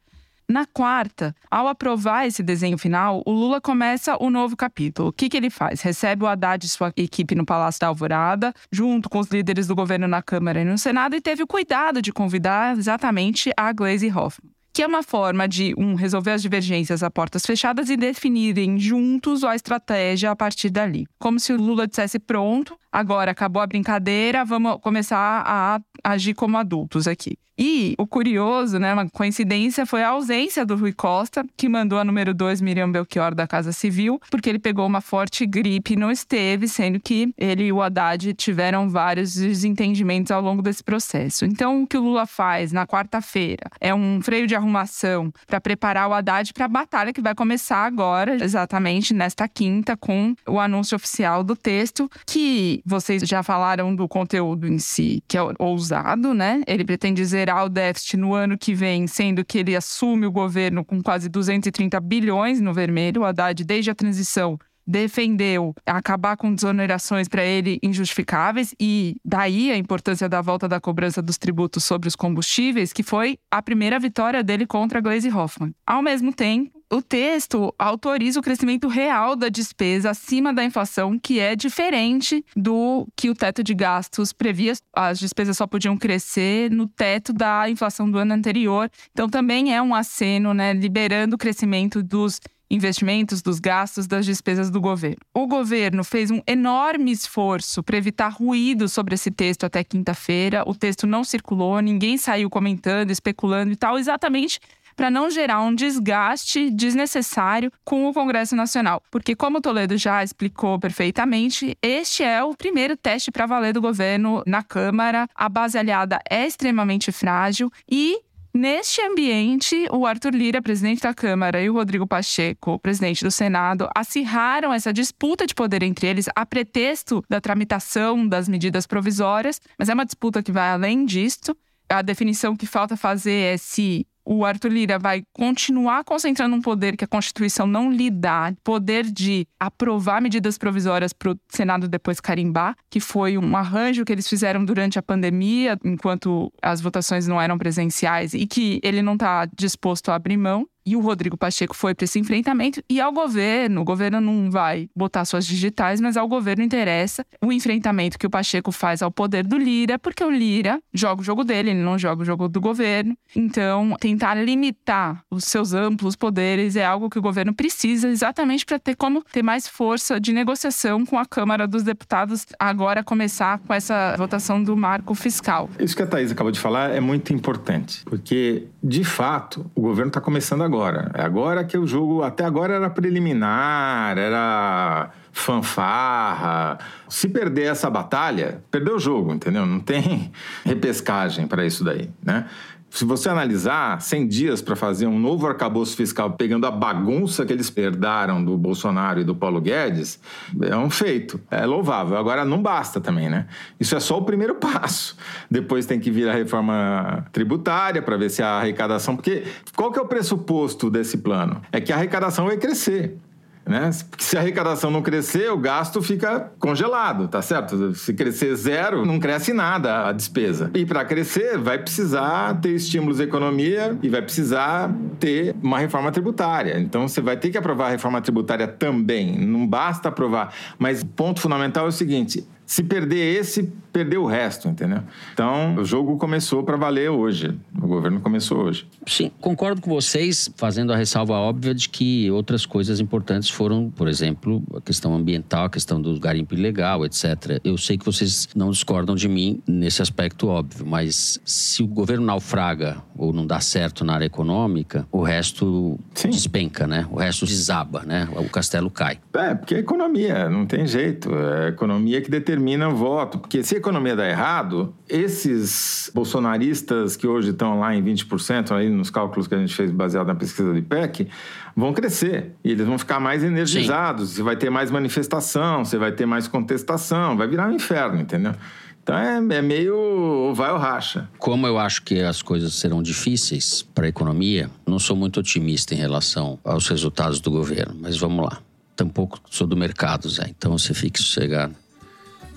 [0.49, 5.09] Na quarta, ao aprovar esse desenho final, o Lula começa o novo capítulo.
[5.09, 5.81] O que, que ele faz?
[5.81, 9.75] Recebe o Haddad e sua equipe no Palácio da Alvorada, junto com os líderes do
[9.75, 14.11] governo na Câmara e no Senado, e teve o cuidado de convidar exatamente a Glaze
[14.11, 18.79] Hoffman que é uma forma de um resolver as divergências a portas fechadas e definirem
[18.79, 21.07] juntos a estratégia a partir dali.
[21.19, 26.59] Como se o Lula dissesse pronto, agora acabou a brincadeira, vamos começar a agir como
[26.59, 27.39] adultos aqui.
[27.59, 32.05] E o curioso, né, uma coincidência, foi a ausência do Rui Costa, que mandou a
[32.05, 36.11] número 2, Miriam Belchior, da Casa Civil, porque ele pegou uma forte gripe e não
[36.11, 41.45] esteve, sendo que ele e o Haddad tiveram vários desentendimentos ao longo desse processo.
[41.45, 46.09] Então, o que o Lula faz na quarta-feira é um freio de arrumação para preparar
[46.09, 50.97] o Haddad para a batalha que vai começar agora, exatamente nesta quinta, com o anúncio
[50.97, 56.63] oficial do texto, que vocês já falaram do conteúdo em si, que é ousado, né?
[56.67, 60.85] Ele pretende zerar o déficit no ano que vem, sendo que ele assume o governo
[60.85, 63.23] com quase 230 bilhões no vermelho.
[63.23, 69.77] O Haddad, desde a transição, defendeu acabar com desonerações para ele injustificáveis e daí a
[69.77, 74.43] importância da volta da cobrança dos tributos sobre os combustíveis, que foi a primeira vitória
[74.43, 75.75] dele contra Glaze Hoffman.
[75.87, 81.41] Ao mesmo tempo, o texto autoriza o crescimento real da despesa acima da inflação, que
[81.41, 84.75] é diferente do que o teto de gastos previa.
[84.93, 88.91] As despesas só podiam crescer no teto da inflação do ano anterior.
[89.11, 92.39] Então, também é um aceno, né, liberando o crescimento dos
[92.71, 95.19] investimentos, dos gastos, das despesas do governo.
[95.33, 100.63] O governo fez um enorme esforço para evitar ruído sobre esse texto até quinta-feira.
[100.67, 104.61] O texto não circulou, ninguém saiu comentando, especulando e tal, exatamente
[104.97, 109.03] para não gerar um desgaste desnecessário com o Congresso Nacional.
[109.11, 114.43] Porque, como Toledo já explicou perfeitamente, este é o primeiro teste para valer do governo
[114.47, 115.29] na Câmara.
[115.35, 118.19] A base aliada é extremamente frágil e
[118.55, 123.89] Neste ambiente, o Arthur Lira, presidente da Câmara, e o Rodrigo Pacheco, presidente do Senado,
[123.97, 129.89] acirraram essa disputa de poder entre eles a pretexto da tramitação das medidas provisórias, mas
[129.89, 131.57] é uma disputa que vai além disto.
[131.89, 136.97] A definição que falta fazer é se o Arthur Lira vai continuar concentrando um poder
[136.97, 142.21] que a Constituição não lhe dá, poder de aprovar medidas provisórias para o Senado depois
[142.21, 147.41] carimbar, que foi um arranjo que eles fizeram durante a pandemia, enquanto as votações não
[147.41, 151.75] eram presenciais, e que ele não está disposto a abrir mão e o Rodrigo Pacheco
[151.75, 156.17] foi para esse enfrentamento e ao governo, o governo não vai botar suas digitais, mas
[156.17, 160.31] ao governo interessa o enfrentamento que o Pacheco faz ao poder do Lira, porque o
[160.31, 163.17] Lira joga o jogo dele, ele não joga o jogo do governo.
[163.35, 168.79] Então, tentar limitar os seus amplos poderes é algo que o governo precisa exatamente para
[168.79, 173.73] ter como ter mais força de negociação com a Câmara dos Deputados agora começar com
[173.73, 175.69] essa votação do marco fiscal.
[175.79, 180.09] Isso que a Thaís acabou de falar é muito importante, porque de fato o governo
[180.09, 181.11] está começando agora agora.
[181.15, 186.79] Agora que o jogo, até agora era preliminar, era fanfarra.
[187.09, 189.67] Se perder essa batalha, perdeu o jogo, entendeu?
[189.67, 190.33] Não tem
[190.65, 192.47] repescagem para isso daí, né?
[192.93, 197.51] Se você analisar 100 dias para fazer um novo arcabouço fiscal, pegando a bagunça que
[197.51, 200.21] eles herdaram do Bolsonaro e do Paulo Guedes,
[200.61, 201.41] é um feito.
[201.51, 202.19] É louvável.
[202.19, 203.47] Agora, não basta também, né?
[203.81, 205.17] Isso é só o primeiro passo.
[205.51, 209.17] Depois tem que vir a reforma tributária para ver se a arrecadação.
[209.17, 211.63] Porque qual que é o pressuposto desse plano?
[211.73, 213.17] É que a arrecadação vai crescer.
[213.65, 213.91] Né?
[214.11, 217.95] Porque se a arrecadação não crescer, o gasto fica congelado, tá certo?
[217.95, 220.71] Se crescer zero, não cresce nada a despesa.
[220.75, 226.11] E para crescer, vai precisar ter estímulos à economia e vai precisar ter uma reforma
[226.11, 226.79] tributária.
[226.81, 229.39] Então você vai ter que aprovar a reforma tributária também.
[229.39, 230.53] Não basta aprovar.
[230.79, 235.03] Mas o ponto fundamental é o seguinte: se perder esse, perdeu o resto, entendeu?
[235.33, 237.57] Então, o jogo começou para valer hoje.
[237.81, 238.87] O governo começou hoje.
[239.07, 244.09] Sim, concordo com vocês, fazendo a ressalva óbvia de que outras coisas importantes foram, por
[244.09, 247.61] exemplo, a questão ambiental, a questão do garimpo ilegal, etc.
[247.65, 252.27] Eu sei que vocês não discordam de mim nesse aspecto óbvio, mas se o governo
[252.27, 256.31] naufraga ou não dá certo na área econômica, o resto Sim.
[256.31, 257.07] despenca, né?
[257.11, 258.29] O resto desaba, né?
[258.37, 259.19] O castelo cai.
[259.35, 261.35] É, porque é economia, não tem jeito.
[261.35, 263.39] É a economia que determina determina o voto.
[263.39, 268.89] Porque se a economia dá errado, esses bolsonaristas que hoje estão lá em 20%, aí
[268.89, 271.29] nos cálculos que a gente fez baseado na pesquisa do IPEC,
[271.77, 272.53] vão crescer.
[272.65, 274.31] E eles vão ficar mais energizados.
[274.31, 274.37] Sim.
[274.37, 278.55] Você vai ter mais manifestação, você vai ter mais contestação, vai virar um inferno, entendeu?
[279.03, 281.29] Então é, é, meio vai ou racha.
[281.37, 285.93] Como eu acho que as coisas serão difíceis para a economia, não sou muito otimista
[285.93, 288.59] em relação aos resultados do governo, mas vamos lá.
[288.95, 291.75] Tampouco sou do mercado, Zé, então você fique sossegado.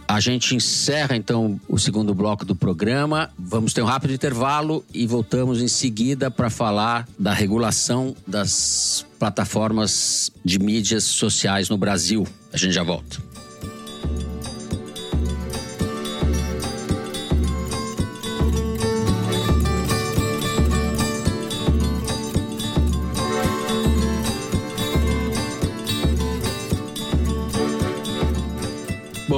[0.07, 3.31] A gente encerra então o segundo bloco do programa.
[3.37, 10.31] Vamos ter um rápido intervalo e voltamos em seguida para falar da regulação das plataformas
[10.43, 12.27] de mídias sociais no Brasil.
[12.53, 13.34] A gente já volta.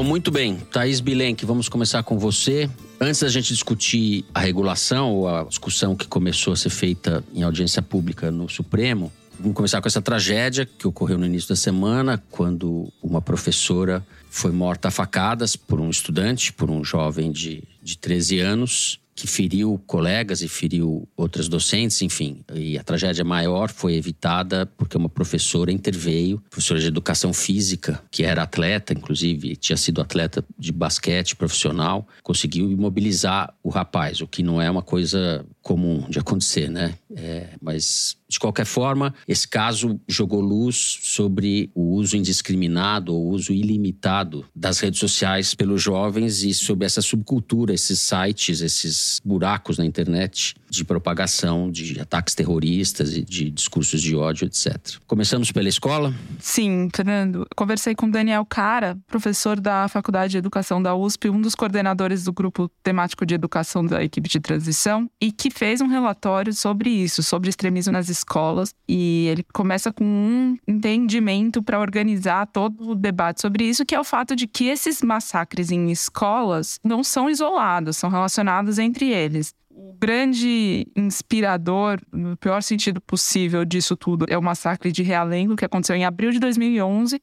[0.08, 0.56] Muito bem.
[0.72, 2.70] Thaís Bilenque, vamos começar com você.
[3.00, 7.44] Antes da gente discutir a regulação ou a discussão que começou a ser feita em
[7.44, 12.24] audiência pública no Supremo, vamos começar com essa tragédia que ocorreu no início da semana,
[12.32, 17.98] quando uma professora foi morta a facadas por um estudante, por um jovem de, de
[17.98, 22.44] 13 anos que feriu colegas e feriu outras docentes, enfim.
[22.54, 28.24] E a tragédia maior foi evitada porque uma professora interveio, professora de educação física, que
[28.24, 34.44] era atleta, inclusive, tinha sido atleta de basquete profissional, conseguiu imobilizar o rapaz, o que
[34.44, 36.96] não é uma coisa comum de acontecer, né?
[37.14, 43.52] É, mas de qualquer forma, esse caso jogou luz sobre o uso indiscriminado ou uso
[43.52, 49.86] ilimitado das redes sociais pelos jovens e sobre essa subcultura, esses sites, esses buracos na
[49.86, 54.98] internet de propagação de ataques terroristas e de discursos de ódio, etc.
[55.06, 56.14] Começamos pela escola?
[56.40, 57.46] Sim, Fernando.
[57.56, 62.32] Conversei com Daniel Cara, professor da Faculdade de Educação da USP, um dos coordenadores do
[62.32, 67.22] grupo temático de educação da equipe de transição, e que fez um relatório sobre isso,
[67.24, 68.74] sobre extremismo nas escolas.
[68.88, 74.00] E ele começa com um entendimento para organizar todo o debate sobre isso, que é
[74.00, 79.54] o fato de que esses massacres em escolas não são isolados, são relacionados entre eles
[79.80, 85.64] o grande inspirador, no pior sentido possível disso tudo, é o massacre de Realengo, que
[85.64, 87.22] aconteceu em abril de 2011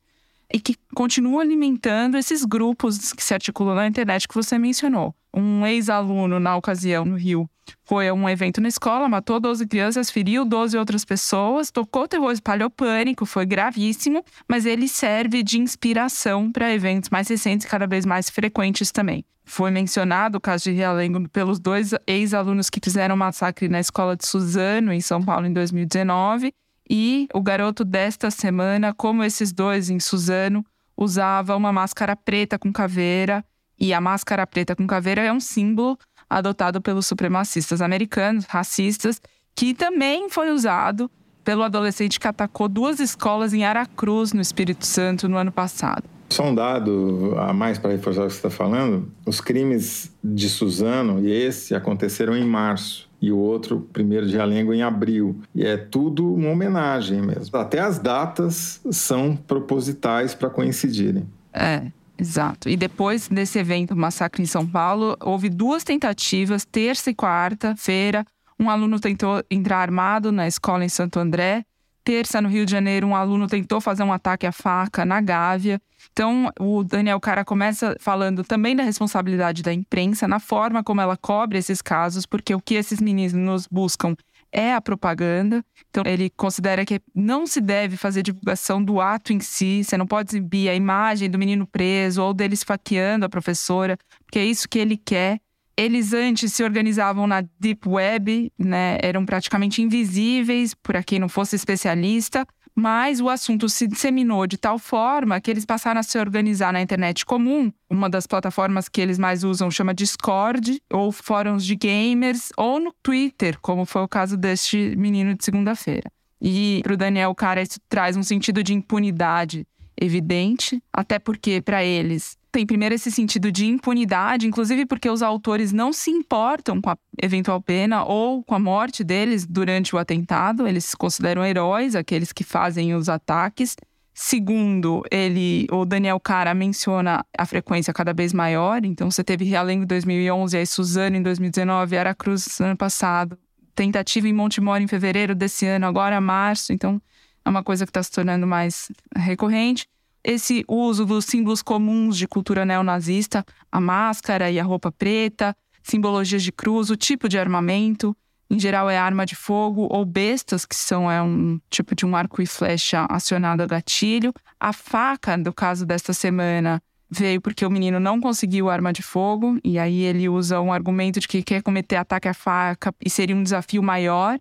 [0.53, 5.13] e que continua alimentando esses grupos que se articulam na internet que você mencionou.
[5.35, 7.51] Um ex-aluno, na ocasião, no Rio,
[7.85, 12.33] foi a um evento na escola, matou 12 crianças, feriu 12 outras pessoas, tocou terror,
[12.33, 17.87] espalhou pânico, foi gravíssimo, mas ele serve de inspiração para eventos mais recentes e cada
[17.87, 19.25] vez mais frequentes também.
[19.45, 24.27] Foi mencionado o caso de Realengo pelos dois ex-alunos que fizeram massacre na escola de
[24.27, 26.53] Suzano, em São Paulo, em 2019.
[26.89, 30.65] E o garoto desta semana, como esses dois em Suzano,
[30.97, 33.45] usava uma máscara preta com caveira.
[33.79, 35.99] E a máscara preta com caveira é um símbolo
[36.39, 39.21] adotado pelos supremacistas americanos, racistas,
[39.55, 41.11] que também foi usado
[41.45, 46.05] pelo adolescente que atacou duas escolas em Aracruz, no Espírito Santo, no ano passado.
[46.31, 50.49] Só um dado a mais para reforçar o que você está falando: os crimes de
[50.49, 55.41] Suzano e esse aconteceram em março e o outro, primeiro de Realengo, em abril.
[55.55, 57.57] E é tudo uma homenagem mesmo.
[57.57, 61.27] Até as datas são propositais para coincidirem.
[61.53, 61.91] É.
[62.19, 62.69] Exato.
[62.69, 68.25] E depois desse evento, massacre em São Paulo, houve duas tentativas, terça e quarta-feira.
[68.59, 71.65] Um aluno tentou entrar armado na escola em Santo André.
[72.05, 75.81] Terça, no Rio de Janeiro, um aluno tentou fazer um ataque à faca na Gávea.
[76.13, 81.17] Então, o Daniel Cara começa falando também da responsabilidade da imprensa, na forma como ela
[81.17, 84.15] cobre esses casos, porque o que esses meninos buscam
[84.55, 85.65] é a propaganda.
[85.91, 90.07] Então, ele considera que não se deve fazer divulgação do ato em si, você não
[90.07, 94.69] pode exibir a imagem do menino preso ou dele esfaqueando a professora, porque é isso
[94.69, 95.41] que ele quer.
[95.77, 98.97] Eles antes se organizavam na Deep Web, né?
[99.03, 104.79] Eram praticamente invisíveis para quem não fosse especialista, mas o assunto se disseminou de tal
[104.79, 107.73] forma que eles passaram a se organizar na internet comum.
[107.89, 112.93] Uma das plataformas que eles mais usam chama Discord, ou fóruns de gamers, ou no
[113.03, 116.11] Twitter, como foi o caso deste menino de segunda-feira.
[116.43, 119.67] E para o Daniel Cara, isso traz um sentido de impunidade
[119.99, 125.73] evidente, até porque para eles tem primeiro esse sentido de impunidade, inclusive porque os autores
[125.73, 130.69] não se importam com a eventual pena ou com a morte deles durante o atentado,
[130.69, 133.75] eles se consideram heróis, aqueles que fazem os ataques.
[134.15, 139.83] Segundo, ele, o Daniel Cara menciona a frequência cada vez maior, então você teve Realengo
[139.83, 143.37] em 2011, aí Suzano em 2019, Aracruz no ano passado,
[143.75, 147.03] tentativa em Montemor em fevereiro desse ano, agora março, então
[147.45, 149.89] é uma coisa que está se tornando mais recorrente
[150.25, 156.43] esse uso dos símbolos comuns de cultura neonazista, a máscara e a roupa preta, simbologias
[156.43, 158.17] de cruz, o tipo de armamento,
[158.51, 162.15] em geral é arma de fogo ou bestas, que são é um tipo de um
[162.15, 164.33] arco e flecha acionado a gatilho.
[164.61, 169.59] A faca, do caso desta semana, veio porque o menino não conseguiu arma de fogo
[169.65, 173.37] e aí ele usa um argumento de que quer cometer ataque à faca e seria
[173.37, 174.39] um desafio maior.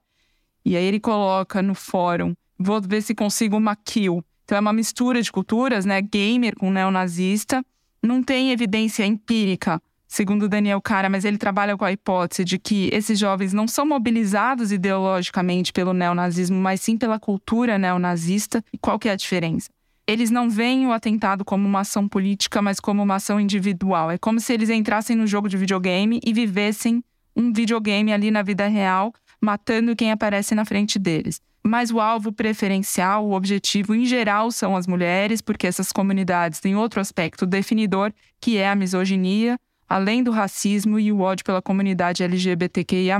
[0.65, 4.23] E aí ele coloca no fórum: vou ver se consigo uma kill.
[4.43, 6.01] Então é uma mistura de culturas, né?
[6.01, 7.63] Gamer com neonazista.
[8.01, 9.81] não tem evidência empírica
[10.13, 13.83] segundo Daniel Cara, mas ele trabalha com a hipótese de que esses jovens não são
[13.83, 18.63] mobilizados ideologicamente pelo neonazismo, mas sim pela cultura neonazista.
[18.71, 19.71] E qual que é a diferença?
[20.05, 24.11] Eles não veem o atentado como uma ação política, mas como uma ação individual.
[24.11, 27.03] É como se eles entrassem no jogo de videogame e vivessem
[27.35, 29.11] um videogame ali na vida real,
[29.43, 31.41] matando quem aparece na frente deles.
[31.61, 36.77] Mas o alvo preferencial, o objetivo em geral são as mulheres, porque essas comunidades têm
[36.77, 42.23] outro aspecto definidor, que é a misoginia, além do racismo e o ódio pela comunidade
[42.23, 43.17] LGBTQIA.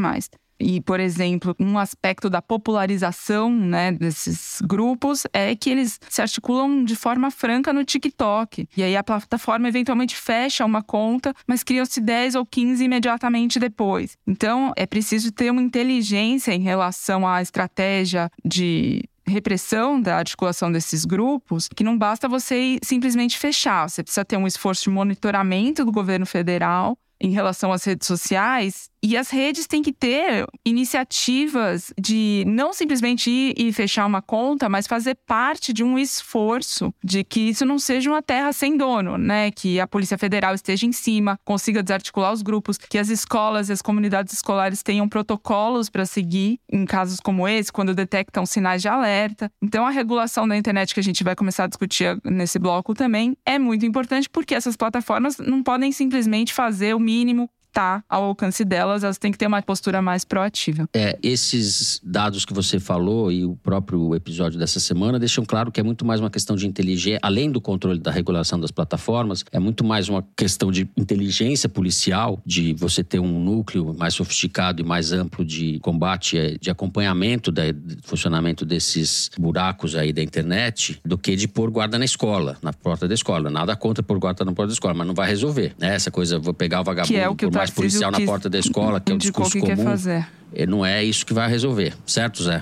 [0.63, 6.85] E, por exemplo, um aspecto da popularização né, desses grupos é que eles se articulam
[6.85, 8.67] de forma franca no TikTok.
[8.75, 14.17] E aí a plataforma eventualmente fecha uma conta, mas criam-se 10 ou 15 imediatamente depois.
[14.25, 21.05] Então, é preciso ter uma inteligência em relação à estratégia de repressão da articulação desses
[21.05, 25.91] grupos, que não basta você simplesmente fechar, você precisa ter um esforço de monitoramento do
[25.91, 32.45] governo federal em relação às redes sociais e as redes têm que ter iniciativas de
[32.47, 37.41] não simplesmente ir e fechar uma conta, mas fazer parte de um esforço de que
[37.41, 39.51] isso não seja uma terra sem dono, né?
[39.51, 43.73] Que a Polícia Federal esteja em cima, consiga desarticular os grupos, que as escolas e
[43.73, 48.87] as comunidades escolares tenham protocolos para seguir em casos como esse, quando detectam sinais de
[48.87, 49.51] alerta.
[49.61, 53.35] Então, a regulação da internet que a gente vai começar a discutir nesse bloco também
[53.45, 58.63] é muito importante, porque essas plataformas não podem simplesmente fazer o mínimo está ao alcance
[58.63, 60.87] delas, elas têm que ter uma postura mais proativa.
[60.93, 65.79] É, esses dados que você falou e o próprio episódio dessa semana deixam claro que
[65.79, 69.59] é muito mais uma questão de inteligência, além do controle da regulação das plataformas, é
[69.59, 74.85] muito mais uma questão de inteligência policial, de você ter um núcleo mais sofisticado e
[74.85, 77.61] mais amplo de combate, é, de acompanhamento do
[78.03, 83.07] funcionamento desses buracos aí da internet, do que de pôr guarda na escola, na porta
[83.07, 83.49] da escola.
[83.49, 85.73] Nada contra pôr guarda na porta da escola, mas não vai resolver.
[85.79, 85.95] Né?
[85.95, 88.49] Essa coisa, vou pegar o vagabundo, que é o que o mais policial na porta
[88.49, 89.75] da escola, que é o discurso que comum.
[89.75, 90.27] Quer fazer.
[90.67, 92.61] Não é isso que vai resolver, certo, Zé?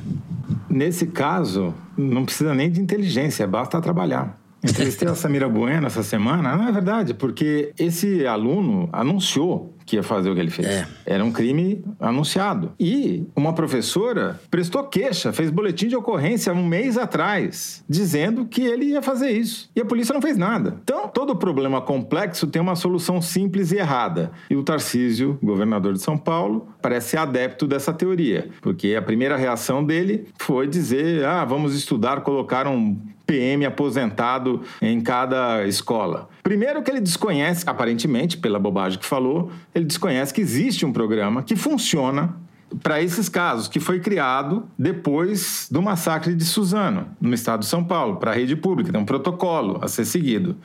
[0.69, 4.39] Nesse caso, não precisa nem de inteligência, basta trabalhar.
[4.63, 10.03] Entrevistei a Samira Bueno essa semana, não é verdade, porque esse aluno anunciou que ia
[10.03, 10.69] fazer o que ele fez.
[10.69, 10.87] É.
[11.05, 12.71] Era um crime anunciado.
[12.79, 18.85] E uma professora prestou queixa, fez boletim de ocorrência um mês atrás, dizendo que ele
[18.85, 19.69] ia fazer isso.
[19.75, 20.77] E a polícia não fez nada.
[20.81, 24.31] Então, todo problema complexo tem uma solução simples e errada.
[24.49, 29.83] E o Tarcísio, governador de São Paulo, parece adepto dessa teoria, porque a primeira reação
[29.83, 32.97] dele foi dizer: ah, vamos estudar colocar um
[33.31, 36.27] PM aposentado em cada escola.
[36.43, 39.49] Primeiro que ele desconhece, aparentemente, pela bobagem que falou,
[39.81, 42.35] ele desconhece que existe um programa que funciona
[42.81, 47.83] para esses casos, que foi criado depois do massacre de Suzano, no estado de São
[47.83, 48.91] Paulo, para a rede pública.
[48.91, 50.55] Tem um protocolo a ser seguido.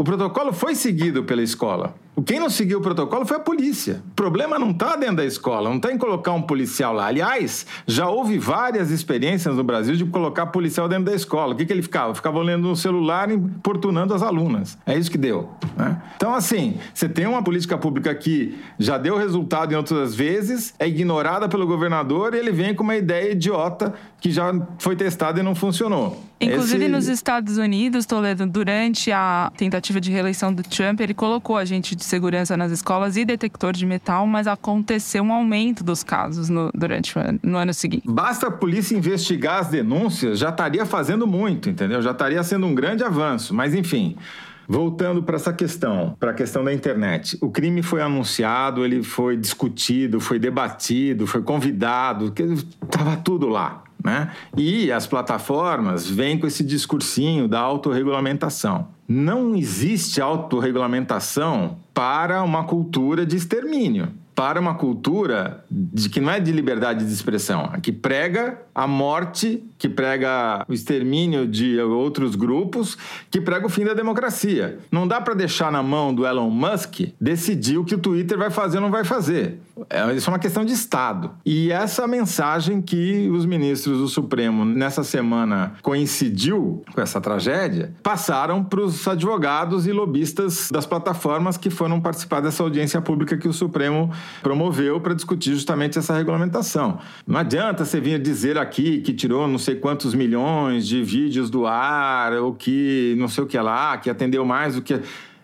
[0.00, 1.94] O protocolo foi seguido pela escola.
[2.24, 4.02] Quem não seguiu o protocolo foi a polícia.
[4.12, 7.06] O problema não está dentro da escola, não está em colocar um policial lá.
[7.06, 11.52] Aliás, já houve várias experiências no Brasil de colocar policial dentro da escola.
[11.52, 12.14] O que, que ele ficava?
[12.14, 14.78] Ficava olhando no celular e importunando as alunas.
[14.86, 15.50] É isso que deu.
[15.76, 16.00] Né?
[16.16, 20.88] Então, assim, você tem uma política pública que já deu resultado em outras vezes, é
[20.88, 25.42] ignorada pelo governador e ele vem com uma ideia idiota que já foi testada e
[25.42, 26.29] não funcionou.
[26.40, 26.92] Inclusive Esse...
[26.92, 32.02] nos Estados Unidos, Toledo, durante a tentativa de reeleição do Trump, ele colocou agente de
[32.02, 37.14] segurança nas escolas e detector de metal, mas aconteceu um aumento dos casos no, durante
[37.42, 38.04] no ano seguinte.
[38.06, 42.00] Basta a polícia investigar as denúncias, já estaria fazendo muito, entendeu?
[42.00, 43.54] Já estaria sendo um grande avanço.
[43.54, 44.16] Mas enfim.
[44.68, 47.36] Voltando para essa questão, para a questão da internet.
[47.40, 52.32] O crime foi anunciado, ele foi discutido, foi debatido, foi convidado,
[52.80, 53.82] estava tudo lá.
[54.02, 54.30] Né?
[54.56, 58.88] E as plataformas vêm com esse discursinho da autorregulamentação.
[59.06, 66.40] Não existe autorregulamentação para uma cultura de extermínio para uma cultura de que não é
[66.40, 72.96] de liberdade de expressão, que prega a morte, que prega o extermínio de outros grupos,
[73.30, 74.78] que prega o fim da democracia.
[74.90, 78.48] Não dá para deixar na mão do Elon Musk decidir o que o Twitter vai
[78.48, 79.60] fazer ou não vai fazer.
[79.88, 81.32] É, isso é uma questão de Estado.
[81.44, 88.64] E essa mensagem que os ministros do Supremo nessa semana coincidiu com essa tragédia, passaram
[88.64, 93.52] para os advogados e lobistas das plataformas que foram participar dessa audiência pública que o
[93.52, 94.10] Supremo
[94.42, 96.98] promoveu para discutir justamente essa regulamentação.
[97.26, 101.66] Não adianta você vir dizer aqui que tirou não sei quantos milhões de vídeos do
[101.66, 105.00] ar, ou que não sei o que lá, que atendeu mais do que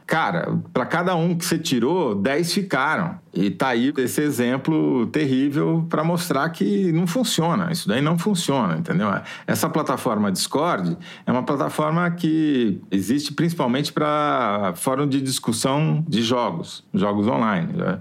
[0.07, 3.19] Cara, para cada um que você tirou, 10 ficaram.
[3.35, 7.73] E tá aí esse exemplo terrível para mostrar que não funciona.
[7.73, 9.09] Isso daí não funciona, entendeu?
[9.49, 10.97] Essa plataforma Discord
[11.27, 17.73] é uma plataforma que existe principalmente para fórum de discussão de jogos, jogos online.
[17.73, 17.99] Né?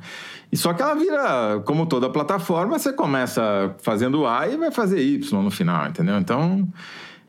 [0.51, 5.01] E só que ela vira, como toda plataforma, você começa fazendo A e vai fazer
[5.01, 6.19] Y no final, entendeu?
[6.19, 6.67] Então,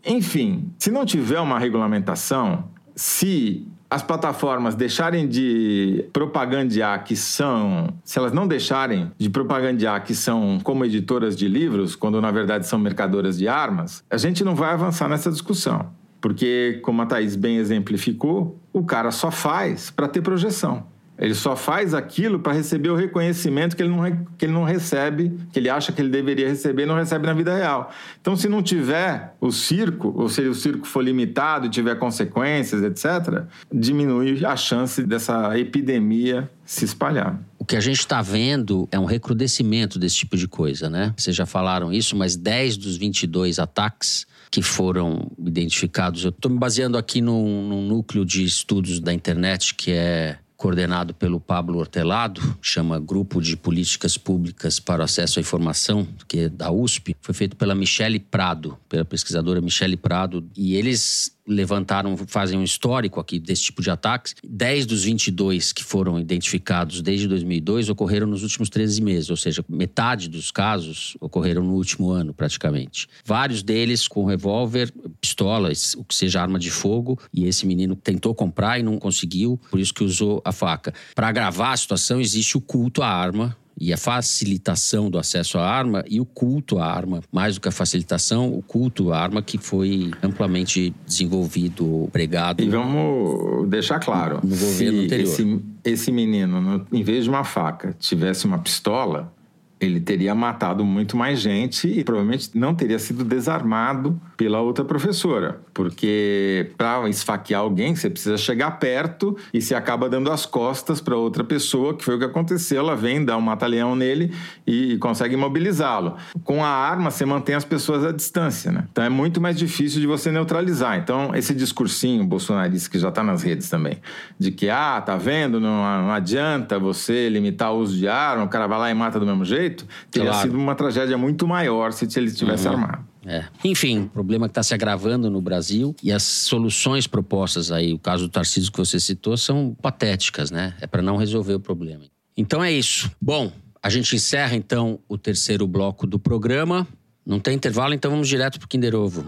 [0.05, 8.19] enfim, se não tiver uma regulamentação, se as plataformas deixarem de propagandear que são, se
[8.19, 12.79] elas não deixarem de propagandear que são como editoras de livros, quando na verdade são
[12.79, 15.91] mercadoras de armas, a gente não vai avançar nessa discussão.
[16.21, 20.85] Porque, como a Thaís bem exemplificou, o cara só faz para ter projeção.
[21.19, 25.33] Ele só faz aquilo para receber o reconhecimento que ele, não, que ele não recebe,
[25.53, 27.91] que ele acha que ele deveria receber e não recebe na vida real.
[28.21, 32.83] Então, se não tiver o circo, ou se o circo for limitado e tiver consequências,
[32.83, 37.41] etc., diminui a chance dessa epidemia se espalhar.
[37.59, 41.15] O que a gente está vendo é um recrudescimento desse tipo de coisa, né?
[41.17, 46.25] Vocês já falaram isso, mas 10 dos 22 ataques que foram identificados.
[46.25, 51.13] Eu estou me baseando aqui num, num núcleo de estudos da internet que é coordenado
[51.15, 56.49] pelo Pablo Hortelado, chama Grupo de Políticas Públicas para o Acesso à Informação, que é
[56.49, 62.59] da USP, foi feito pela Michele Prado, pela pesquisadora Michele Prado, e eles levantaram, fazem
[62.59, 64.35] um histórico aqui desse tipo de ataques.
[64.47, 69.65] 10 dos 22 que foram identificados desde 2002 ocorreram nos últimos 13 meses, ou seja,
[69.69, 73.09] metade dos casos ocorreram no último ano, praticamente.
[73.25, 78.35] Vários deles com revólver, pistolas, o que seja arma de fogo, e esse menino tentou
[78.35, 80.93] comprar e não conseguiu, por isso que usou a faca.
[81.15, 85.69] Para agravar a situação, existe o culto à arma, e a facilitação do acesso à
[85.69, 89.43] arma e o culto à arma, mais do que a facilitação, o culto à arma
[89.43, 92.63] que foi amplamente desenvolvido, pregado.
[92.63, 95.29] E vamos deixar claro, no governo anterior.
[95.29, 99.33] Esse, esse menino, em vez de uma faca, tivesse uma pistola,
[99.79, 105.61] ele teria matado muito mais gente e provavelmente não teria sido desarmado pela outra professora,
[105.75, 111.17] porque para esfaquear alguém você precisa chegar perto e se acaba dando as costas para
[111.17, 112.79] outra pessoa, que foi o que aconteceu.
[112.79, 114.33] Ela vem, dá um mata-leão nele
[114.67, 116.17] e consegue imobilizá-lo.
[116.43, 118.85] Com a arma você mantém as pessoas à distância, né?
[118.91, 120.99] Então é muito mais difícil de você neutralizar.
[120.99, 123.99] Então esse discursinho bolsonarista que já está nas redes também,
[124.39, 128.49] de que ah, tá vendo, não, não adianta você limitar o uso de arma, o
[128.49, 130.49] cara vai lá e mata do mesmo jeito jeito, teria claro.
[130.49, 132.75] sido uma tragédia muito maior se ele tivesse uhum.
[132.75, 133.07] armado.
[133.25, 133.45] É.
[133.65, 137.99] Enfim, o problema que está se agravando no Brasil e as soluções propostas aí, o
[137.99, 140.75] caso do Tarcísio que você citou, são patéticas, né?
[140.81, 142.05] É para não resolver o problema.
[142.37, 143.11] Então é isso.
[143.21, 143.51] Bom,
[143.83, 146.87] a gente encerra então o terceiro bloco do programa.
[147.25, 149.25] Não tem intervalo, então vamos direto para o Kinder Ovo.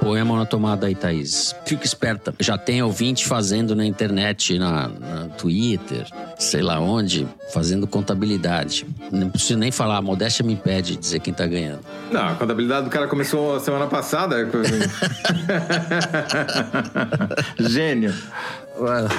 [0.00, 1.54] Põe a mão na tomada aí, Thaís.
[1.66, 2.34] Fica esperta.
[2.38, 6.06] Já tem ouvinte fazendo na internet, na, na Twitter,
[6.38, 8.86] sei lá onde, fazendo contabilidade.
[9.10, 11.80] Não preciso nem falar, a modéstia me impede de dizer quem tá ganhando.
[12.10, 14.36] Não, a contabilidade do cara começou semana passada.
[17.58, 18.14] Gênio.
[18.78, 19.10] Nós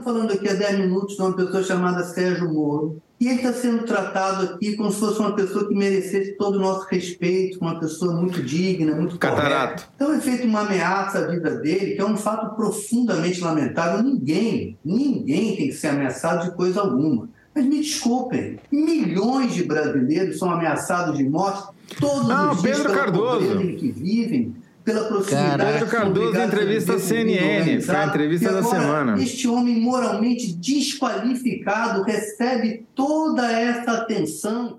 [0.00, 3.52] estamos falando aqui há 10 minutos de uma pessoa chamada Sérgio Moro e ele está
[3.52, 7.78] sendo tratado aqui como se fosse uma pessoa que merecesse todo o nosso respeito, uma
[7.78, 9.82] pessoa muito digna, muito Catarato.
[9.82, 9.92] Correta.
[9.94, 14.02] Então é feita uma ameaça à vida dele, que é um fato profundamente lamentável.
[14.02, 17.28] Ninguém, ninguém tem que ser ameaçado de coisa alguma.
[17.54, 22.94] Mas me desculpem, milhões de brasileiros são ameaçados de morte todos ah, os dias Pedro
[22.94, 23.58] Cardoso.
[23.76, 25.72] que vivem, pela proximidade.
[25.72, 29.20] Pedro Cardoso, entrevista à CNN, foi a entrevista da semana.
[29.22, 34.76] Este homem moralmente desqualificado recebe toda essa atenção.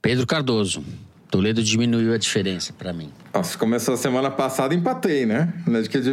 [0.00, 0.84] Pedro Cardoso.
[1.30, 3.12] Toledo diminuiu a diferença para mim.
[3.34, 5.52] Nossa, começou a semana passada, empatei, né?
[5.66, 5.98] Não é de que.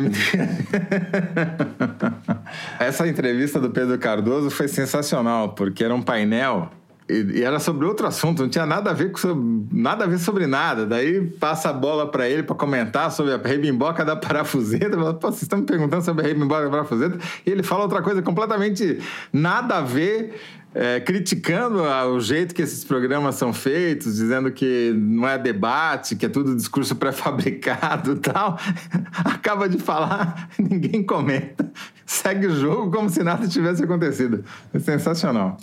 [2.78, 6.70] Essa entrevista do Pedro Cardoso foi sensacional, porque era um painel
[7.08, 10.48] e, era sobre outro assunto, não tinha nada a ver com nada a ver sobre
[10.48, 10.86] nada.
[10.86, 14.98] Daí passa a bola para ele para comentar sobre a rebimboca da parafuseta.
[15.14, 18.22] Pô, vocês estão me perguntando sobre a rebimboca da parafuseta e ele fala outra coisa
[18.22, 19.00] completamente
[19.32, 20.34] nada a ver.
[20.78, 26.26] É, criticando o jeito que esses programas são feitos, dizendo que não é debate, que
[26.26, 28.60] é tudo discurso pré-fabricado e tal.
[29.24, 31.72] Acaba de falar, ninguém comenta.
[32.06, 34.44] Segue o jogo como se nada tivesse acontecido.
[34.74, 35.58] É sensacional.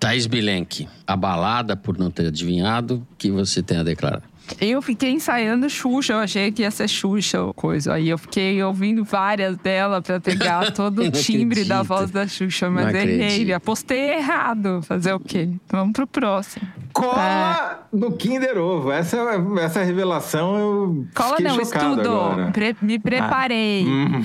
[0.00, 4.22] Thais Bilenque, abalada por não ter adivinhado, o que você tem a declarar?
[4.58, 7.92] Eu fiquei ensaiando Xuxa, eu achei que ia ser Xuxa ou coisa.
[7.92, 12.70] Aí eu fiquei ouvindo várias dela pra pegar todo o timbre da voz da Xuxa,
[12.70, 13.52] mas errei.
[13.52, 14.80] Apostei errado.
[14.82, 15.50] Fazer o quê?
[15.68, 16.66] Vamos pro próximo.
[16.92, 17.96] Cola é.
[17.96, 18.90] no Kinder Ovo.
[18.90, 19.18] Essa,
[19.60, 21.06] essa revelação eu.
[21.14, 22.50] Cola não, estudo.
[22.52, 23.86] Pre me preparei.
[23.86, 23.88] Ah.
[23.88, 24.22] Hum.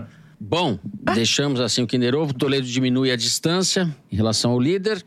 [0.48, 0.78] Bom,
[1.14, 2.32] deixamos assim o Kinder Ovo.
[2.32, 5.04] Toledo diminui a distância em relação ao líder.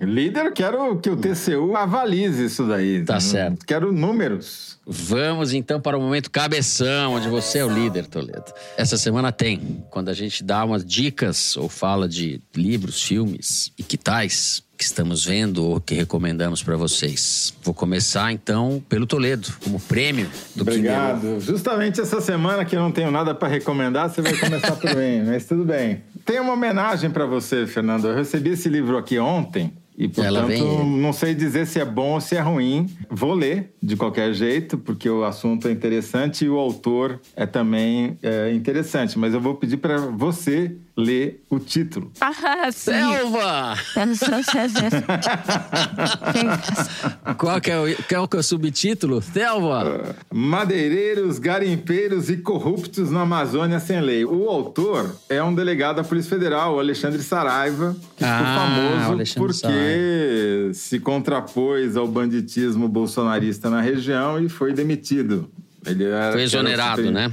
[0.00, 3.04] Líder, quero que o TCU avalize isso daí.
[3.04, 3.66] Tá certo.
[3.66, 4.78] Quero números.
[4.86, 8.50] Vamos então para o momento cabeção, onde você é o líder, Toledo.
[8.78, 13.82] Essa semana tem, quando a gente dá umas dicas ou fala de livros, filmes e
[13.82, 17.52] que tais que estamos vendo ou que recomendamos para vocês.
[17.64, 21.40] Vou começar então pelo Toledo, como prêmio do Obrigado.
[21.40, 25.24] Justamente essa semana que eu não tenho nada para recomendar, você vai começar por mim,
[25.26, 26.02] mas tudo bem.
[26.24, 28.06] Tem uma homenagem para você, Fernando.
[28.06, 32.20] Eu recebi esse livro aqui ontem e, portanto, não sei dizer se é bom ou
[32.20, 32.86] se é ruim.
[33.10, 38.16] Vou ler de qualquer jeito, porque o assunto é interessante e o autor é também
[38.22, 39.18] é, interessante.
[39.18, 42.10] Mas eu vou pedir para você ler o título.
[42.20, 42.90] Ah, sim.
[42.90, 43.76] Selva!
[47.38, 49.22] qual, que é o, qual que é o subtítulo?
[49.22, 50.16] Selva!
[50.32, 54.24] Madeireiros, garimpeiros e corruptos na Amazônia sem lei.
[54.24, 59.34] O autor é um delegado da Polícia Federal, o Alexandre Saraiva, que ficou Ah, famoso
[59.36, 60.74] porque Saraiva.
[60.74, 65.48] se contrapôs ao banditismo bolsonarista na região e foi demitido.
[65.86, 67.32] Ele era, Foi exonerado, era o né?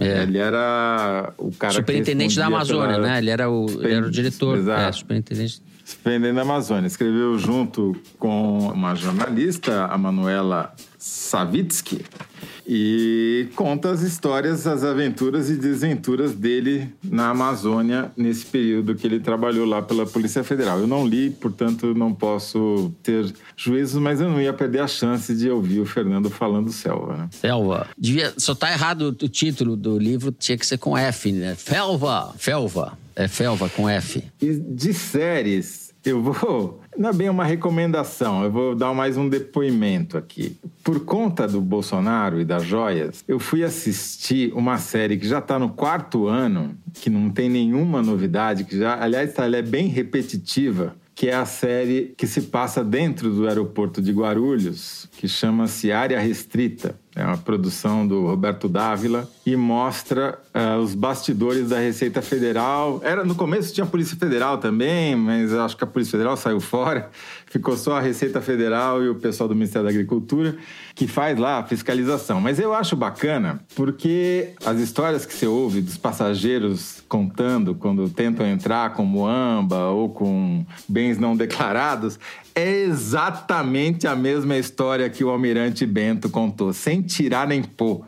[0.00, 0.22] É.
[0.22, 3.18] Ele era o cara Superintendente da Amazônia, pela- né?
[3.18, 4.58] Ele era o, ele era o diretor.
[4.58, 4.80] Exato.
[4.80, 5.62] É, superintendente.
[5.94, 6.86] Superintendente da Amazônia.
[6.86, 12.02] Escreveu junto com uma jornalista, a Manuela Savitsky,
[12.66, 19.20] e conta as histórias, as aventuras e desventuras dele na Amazônia nesse período que ele
[19.20, 20.78] trabalhou lá pela Polícia Federal.
[20.78, 25.34] Eu não li, portanto não posso ter juízos, mas eu não ia perder a chance
[25.34, 27.28] de ouvir o Fernando falando selva, né?
[27.32, 27.86] Felva.
[27.98, 31.54] Devia, só tá errado o título do livro, tinha que ser com F, né?
[31.54, 32.34] Felva.
[32.38, 32.96] Felva.
[33.16, 34.24] É Felva com F.
[34.40, 36.80] E de séries, eu vou.
[36.96, 40.56] Não é bem uma recomendação, eu vou dar mais um depoimento aqui.
[40.82, 45.58] Por conta do Bolsonaro e das joias, eu fui assistir uma série que já está
[45.58, 49.88] no quarto ano, que não tem nenhuma novidade, que já, aliás, tá, ela é bem
[49.88, 55.92] repetitiva, que é a série que se passa dentro do aeroporto de Guarulhos, que chama-se
[55.92, 56.98] Área Restrita.
[57.14, 63.00] É uma produção do Roberto Dávila e mostra ah, os bastidores da Receita Federal.
[63.04, 66.58] Era no começo tinha a Polícia Federal também, mas acho que a Polícia Federal saiu
[66.58, 67.10] fora.
[67.54, 70.56] Ficou só a Receita Federal e o pessoal do Ministério da Agricultura
[70.92, 72.40] que faz lá a fiscalização.
[72.40, 78.44] Mas eu acho bacana porque as histórias que você ouve dos passageiros contando quando tentam
[78.44, 82.18] entrar com muamba ou com bens não declarados
[82.56, 88.04] é exatamente a mesma história que o Almirante Bento contou, sem tirar nem pôr.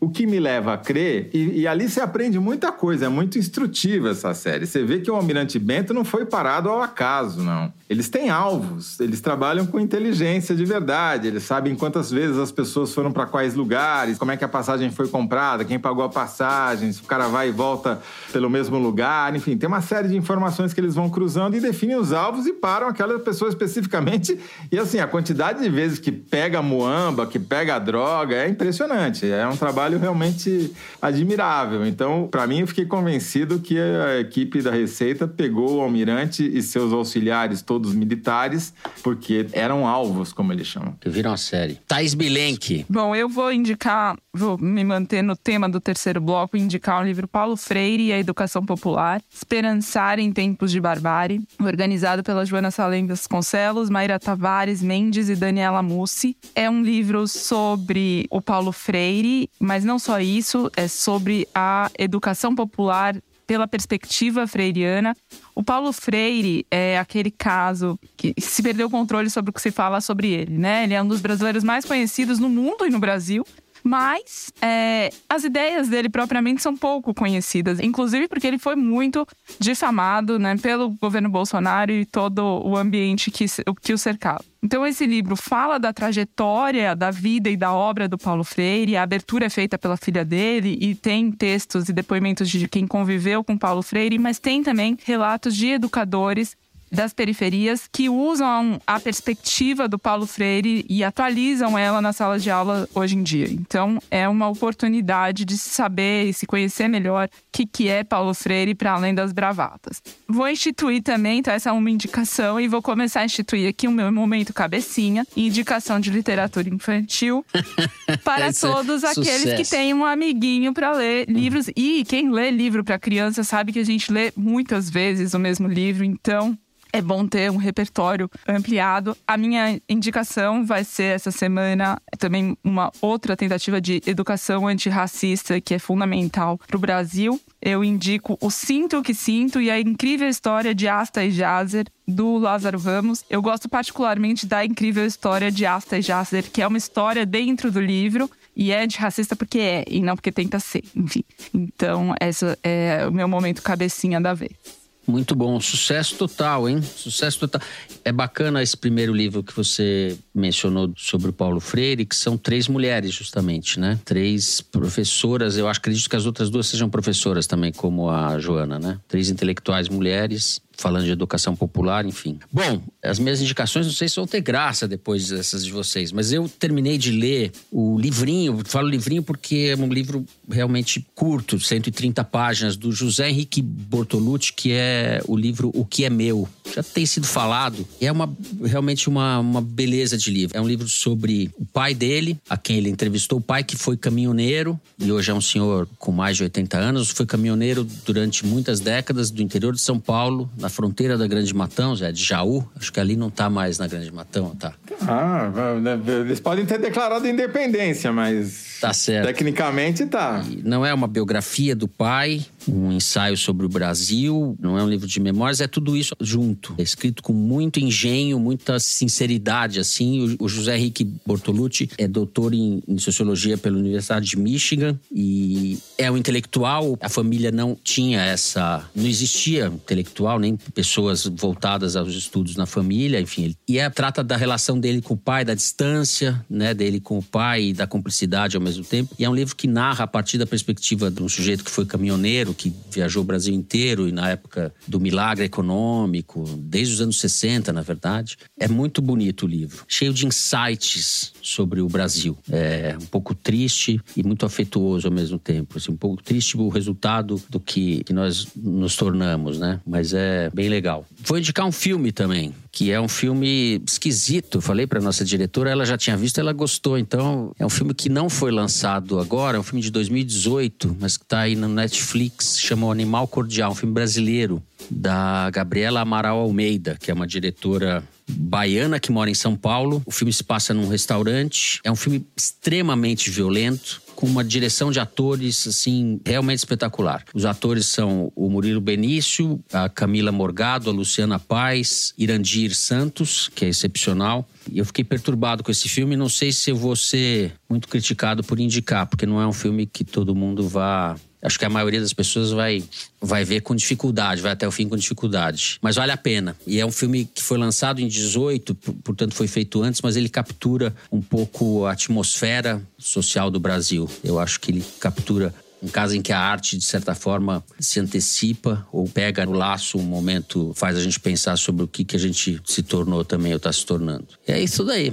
[0.00, 3.38] O que me leva a crer, e, e ali você aprende muita coisa, é muito
[3.38, 4.64] instrutiva essa série.
[4.64, 7.70] Você vê que o Almirante Bento não foi parado ao acaso, não.
[7.88, 12.92] Eles têm alvos, eles trabalham com inteligência de verdade, eles sabem quantas vezes as pessoas
[12.92, 16.92] foram para quais lugares, como é que a passagem foi comprada, quem pagou a passagem,
[16.92, 17.98] se o cara vai e volta
[18.30, 21.96] pelo mesmo lugar, enfim, tem uma série de informações que eles vão cruzando e definem
[21.96, 24.38] os alvos e param aquela pessoa especificamente.
[24.70, 28.48] E assim, a quantidade de vezes que pega a muamba, que pega a droga, é
[28.48, 29.30] impressionante.
[29.30, 31.86] É um trabalho realmente admirável.
[31.86, 36.62] Então, para mim, eu fiquei convencido que a equipe da Receita pegou o almirante e
[36.62, 38.72] seus auxiliares, todos militares,
[39.02, 40.94] porque eram alvos, como eles chamam.
[41.00, 41.78] Que viram a série.
[41.86, 42.84] Thaís Bilenque.
[42.88, 47.06] Bom, eu vou indicar, vou me manter no tema do terceiro bloco e indicar o
[47.06, 52.70] livro Paulo Freire e a Educação Popular, Esperançar em Tempos de Barbárie, organizado pela Joana
[52.70, 56.36] Salem Vasconcelos, Mayra Tavares Mendes e Daniela Mussi.
[56.54, 62.54] É um livro sobre o Paulo Freire, mas não só isso, é sobre a educação
[62.54, 63.16] popular
[63.48, 65.16] pela perspectiva freiriana.
[65.54, 69.70] O Paulo Freire é aquele caso que se perdeu o controle sobre o que se
[69.70, 70.84] fala sobre ele, né?
[70.84, 73.44] Ele é um dos brasileiros mais conhecidos no mundo e no Brasil.
[73.88, 79.26] Mas é, as ideias dele propriamente são pouco conhecidas, inclusive porque ele foi muito
[79.58, 83.46] difamado né, pelo governo Bolsonaro e todo o ambiente que,
[83.80, 84.44] que o cercava.
[84.62, 88.94] Então, esse livro fala da trajetória da vida e da obra do Paulo Freire.
[88.94, 93.42] A abertura é feita pela filha dele e tem textos e depoimentos de quem conviveu
[93.42, 96.54] com Paulo Freire, mas tem também relatos de educadores
[96.90, 102.50] das periferias que usam a perspectiva do Paulo Freire e atualizam ela na sala de
[102.50, 103.48] aula hoje em dia.
[103.50, 108.34] Então, é uma oportunidade de saber e se conhecer melhor o que, que é Paulo
[108.34, 110.02] Freire para além das bravatas.
[110.26, 113.92] Vou instituir também, então essa é uma indicação, e vou começar a instituir aqui o
[113.92, 117.44] meu momento cabecinha, indicação de literatura infantil
[118.24, 119.56] para todos aqueles sucesso.
[119.56, 121.68] que têm um amiguinho para ler livros.
[121.76, 125.68] E quem lê livro para criança sabe que a gente lê muitas vezes o mesmo
[125.68, 126.56] livro, então
[126.92, 129.16] é bom ter um repertório ampliado.
[129.26, 135.74] A minha indicação vai ser essa semana também uma outra tentativa de educação antirracista que
[135.74, 137.40] é fundamental para o Brasil.
[137.60, 141.86] Eu indico o Sinto o que Sinto e a incrível história de Asta e Jazer,
[142.06, 143.24] do Lázaro Ramos.
[143.28, 147.70] Eu gosto particularmente da incrível história de Asta e Jazer, que é uma história dentro
[147.70, 151.22] do livro e é antirracista porque é, e não porque tenta ser, enfim.
[151.54, 154.77] Então, esse é o meu momento cabecinha da vez.
[155.08, 156.82] Muito bom, sucesso total, hein?
[156.82, 157.62] Sucesso total.
[158.04, 162.68] É bacana esse primeiro livro que você mencionou sobre o Paulo Freire, que são três
[162.68, 163.98] mulheres, justamente, né?
[164.04, 165.56] Três professoras.
[165.56, 169.00] Eu acredito que as outras duas sejam professoras também, como a Joana, né?
[169.08, 172.38] Três intelectuais mulheres falando de educação popular, enfim.
[172.52, 176.32] Bom, as minhas indicações não sei se vão ter graça depois dessas de vocês, mas
[176.32, 182.22] eu terminei de ler o livrinho, falo livrinho porque é um livro realmente curto, 130
[182.24, 186.48] páginas, do José Henrique Bortolucci, que é o livro O Que É Meu.
[186.72, 188.32] Já tem sido falado, e é uma,
[188.64, 190.56] realmente uma, uma beleza de livro.
[190.56, 193.96] É um livro sobre o pai dele, a quem ele entrevistou, o pai que foi
[193.96, 198.78] caminhoneiro, e hoje é um senhor com mais de 80 anos, foi caminhoneiro durante muitas
[198.78, 202.62] décadas do interior de São Paulo, na na fronteira da Grande Matão, Zé, de Jaú.
[202.76, 204.74] Acho que ali não está mais na Grande Matão, tá?
[205.00, 205.50] Ah,
[205.80, 208.78] né, eles podem ter declarado independência, mas.
[208.80, 209.26] Tá certo.
[209.26, 210.44] Tecnicamente tá.
[210.48, 214.88] E não é uma biografia do pai, um ensaio sobre o Brasil, não é um
[214.88, 216.74] livro de memórias, é tudo isso junto.
[216.78, 220.36] É escrito com muito engenho, muita sinceridade, assim.
[220.38, 226.10] O, José Henrique Bortolucci é doutor em, em sociologia pela Universidade de Michigan e é
[226.10, 226.96] um intelectual.
[227.00, 228.84] A família não tinha essa.
[228.94, 233.54] Não existia intelectual, nem pessoas voltadas aos estudos na família, enfim.
[233.66, 237.22] E é, trata da relação dele com o pai, da distância, né, dele com o
[237.22, 239.14] pai e da cumplicidade ao mesmo tempo.
[239.18, 241.86] E é um livro que narra a partir da perspectiva de um sujeito que foi
[241.86, 247.18] caminhoneiro, que viajou o Brasil inteiro e na época do milagre econômico, desde os anos
[247.20, 248.36] 60, na verdade.
[248.58, 252.36] É muito bonito o livro, cheio de insights sobre o Brasil.
[252.50, 255.78] É um pouco triste e muito afetuoso ao mesmo tempo.
[255.78, 259.80] Assim, um pouco triste o resultado do que, que nós nos tornamos, né?
[259.86, 261.04] Mas é bem legal.
[261.24, 264.60] Vou indicar um filme também, que é um filme esquisito.
[264.60, 266.98] Falei para nossa diretora, ela já tinha visto, ela gostou.
[266.98, 271.16] Então, é um filme que não foi lançado agora, é um filme de 2018, mas
[271.16, 276.96] que está aí no Netflix, chama Animal Cordial, um filme brasileiro da Gabriela Amaral Almeida,
[277.00, 280.02] que é uma diretora baiana que mora em São Paulo.
[280.06, 281.80] O filme se passa num restaurante.
[281.82, 287.24] É um filme extremamente violento com uma direção de atores assim realmente espetacular.
[287.32, 293.64] Os atores são o Murilo Benício, a Camila Morgado, a Luciana Paz, Irandir Santos, que
[293.64, 294.44] é excepcional.
[294.74, 296.16] Eu fiquei perturbado com esse filme.
[296.16, 299.86] Não sei se eu vou ser muito criticado por indicar, porque não é um filme
[299.86, 302.82] que todo mundo vá acho que a maioria das pessoas vai,
[303.20, 305.78] vai ver com dificuldade, vai até o fim com dificuldade.
[305.80, 306.56] Mas vale a pena.
[306.66, 308.74] E é um filme que foi lançado em 18,
[309.04, 314.08] portanto foi feito antes, mas ele captura um pouco a atmosfera social do Brasil.
[314.24, 318.00] Eu acho que ele captura um caso em que a arte, de certa forma, se
[318.00, 322.16] antecipa ou pega no laço um momento, faz a gente pensar sobre o que, que
[322.16, 324.26] a gente se tornou também ou está se tornando.
[324.46, 325.12] E é isso daí.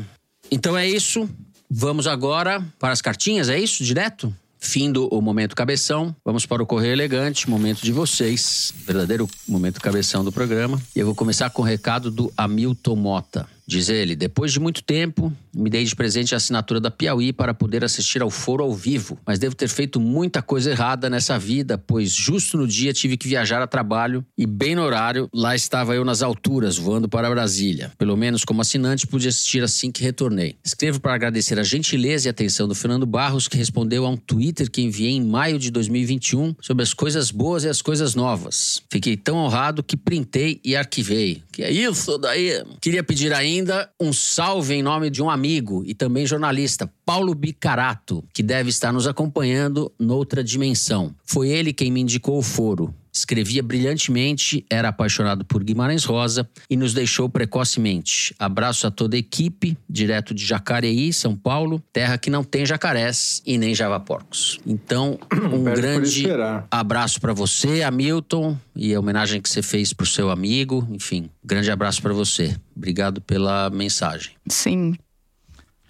[0.50, 1.30] Então é isso.
[1.70, 3.84] Vamos agora para as cartinhas, é isso?
[3.84, 4.34] Direto?
[4.66, 10.26] Findo o momento cabeção, vamos para o Correio Elegante, momento de vocês, verdadeiro momento cabeção
[10.26, 10.82] do programa.
[10.96, 13.48] E eu vou começar com o recado do Hamilton Mota.
[13.68, 17.54] Diz ele: depois de muito tempo, me dei de presente a assinatura da Piauí para
[17.54, 21.78] poder assistir ao foro ao vivo, mas devo ter feito muita coisa errada nessa vida,
[21.78, 25.96] pois justo no dia tive que viajar a trabalho e, bem no horário, lá estava
[25.96, 27.92] eu nas alturas, voando para Brasília.
[27.98, 30.56] Pelo menos como assinante, pude assistir assim que retornei.
[30.64, 34.70] Escrevo para agradecer a gentileza e atenção do Fernando Barros, que respondeu a um Twitter
[34.70, 38.84] que enviei em maio de 2021 sobre as coisas boas e as coisas novas.
[38.92, 41.42] Fiquei tão honrado que printei e arquivei.
[41.52, 42.64] Que é isso daí?
[42.82, 47.34] Queria pedir ainda ainda um salve em nome de um amigo e também jornalista, Paulo
[47.34, 51.16] Bicarato, que deve estar nos acompanhando noutra dimensão.
[51.24, 56.76] Foi ele quem me indicou o foro escrevia brilhantemente, era apaixonado por Guimarães Rosa e
[56.76, 58.36] nos deixou precocemente.
[58.38, 63.42] Abraço a toda a equipe, direto de Jacareí, São Paulo, terra que não tem jacarés
[63.46, 64.60] e nem javaporcos.
[64.66, 65.18] Então,
[65.52, 66.26] um grande
[66.70, 70.88] abraço para você, Hamilton, e a homenagem que você fez pro seu amigo.
[70.92, 72.56] Enfim, grande abraço para você.
[72.76, 74.34] Obrigado pela mensagem.
[74.48, 74.96] Sim.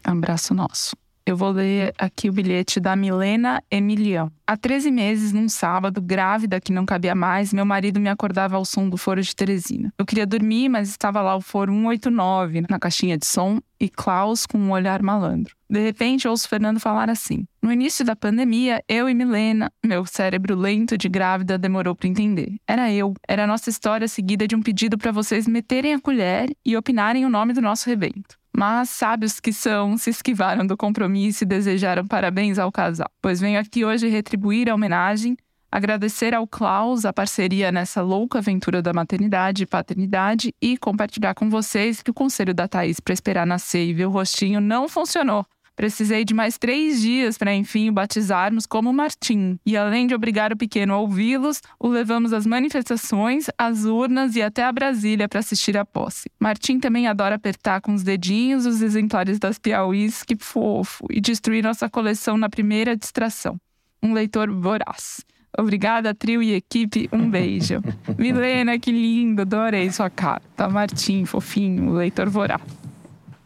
[0.03, 0.95] Abraço nosso.
[1.28, 4.32] Eu vou ler aqui o bilhete da Milena Emilião.
[4.45, 8.63] Há 13 meses, num sábado, grávida que não cabia mais, meu marido me acordava ao
[8.63, 9.91] som do foro de Teresina.
[9.97, 14.45] Eu queria dormir, mas estava lá o foro 189 na caixinha de som e Klaus
[14.45, 15.55] com um olhar malandro.
[15.67, 20.55] De repente, ouço Fernando falar assim: No início da pandemia, eu e Milena, meu cérebro
[20.55, 22.55] lento de grávida demorou para entender.
[22.67, 23.15] Era eu.
[23.28, 27.26] Era a nossa história seguida de um pedido para vocês meterem a colher e opinarem
[27.26, 28.38] o nome do nosso rebento.
[28.58, 33.10] Mas sábios que são, se esquivaram do compromisso e desejaram parabéns ao casal.
[33.22, 35.36] Pois venho aqui hoje retribuir a homenagem,
[35.70, 41.49] agradecer ao Klaus a parceria nessa louca aventura da maternidade e paternidade e compartilhar com
[41.49, 45.45] vocês que o conselho da Thaís para esperar nascer e ver o rostinho não funcionou.
[45.76, 49.59] Precisei de mais três dias para, enfim, o batizarmos como Martim.
[49.65, 54.41] E além de obrigar o pequeno a ouvi-los, o levamos às manifestações, às urnas e
[54.41, 56.30] até a Brasília para assistir à posse.
[56.39, 61.63] Martim também adora apertar com os dedinhos os exemplares das Piauís, que fofo, e destruir
[61.63, 63.57] nossa coleção na primeira distração.
[64.01, 65.26] Um leitor voraz.
[65.57, 67.09] Obrigada, trio e equipe.
[67.11, 67.82] Um beijo.
[68.17, 69.41] Milena, que lindo.
[69.41, 70.69] Adorei sua carta.
[70.69, 72.61] Martim, fofinho, leitor voraz.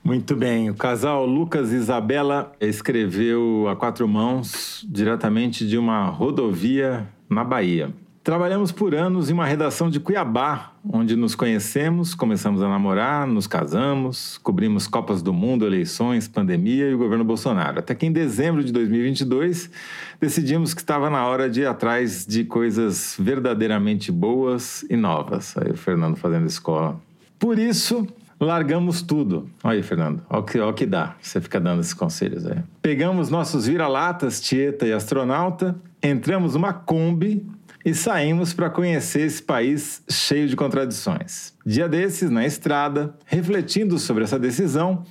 [0.09, 0.71] Muito bem.
[0.71, 7.93] O casal Lucas e Isabela escreveu a quatro mãos diretamente de uma rodovia na Bahia.
[8.23, 13.45] Trabalhamos por anos em uma redação de Cuiabá, onde nos conhecemos, começamos a namorar, nos
[13.45, 17.77] casamos, cobrimos Copas do Mundo, eleições, pandemia e o governo Bolsonaro.
[17.77, 19.69] Até que em dezembro de 2022
[20.19, 25.55] decidimos que estava na hora de ir atrás de coisas verdadeiramente boas e novas.
[25.55, 26.99] Aí o Fernando fazendo escola.
[27.37, 28.05] Por isso,
[28.39, 29.49] Largamos tudo.
[29.63, 30.23] Olha aí, Fernando.
[30.29, 31.15] Olha o que, que dá.
[31.21, 32.57] Você fica dando esses conselhos aí.
[32.81, 37.45] Pegamos nossos vira-latas, Tieta e astronauta, entramos numa Kombi
[37.83, 41.53] e saímos para conhecer esse país cheio de contradições.
[41.65, 45.03] Dia desses, na estrada, refletindo sobre essa decisão,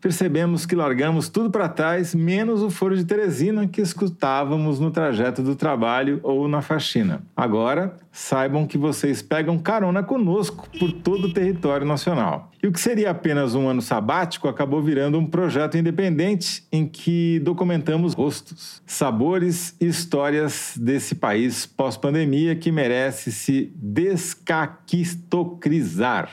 [0.00, 5.42] percebemos que largamos tudo para trás, menos o foro de Teresina que escutávamos no trajeto
[5.42, 7.22] do trabalho ou na faxina.
[7.36, 12.50] Agora, saibam que vocês pegam carona conosco por todo o território nacional.
[12.60, 17.38] E o que seria apenas um ano sabático acabou virando um projeto independente em que
[17.44, 26.28] documentamos rostos, sabores e histórias desse país pós-pandemia que merece se descaquistocrizar.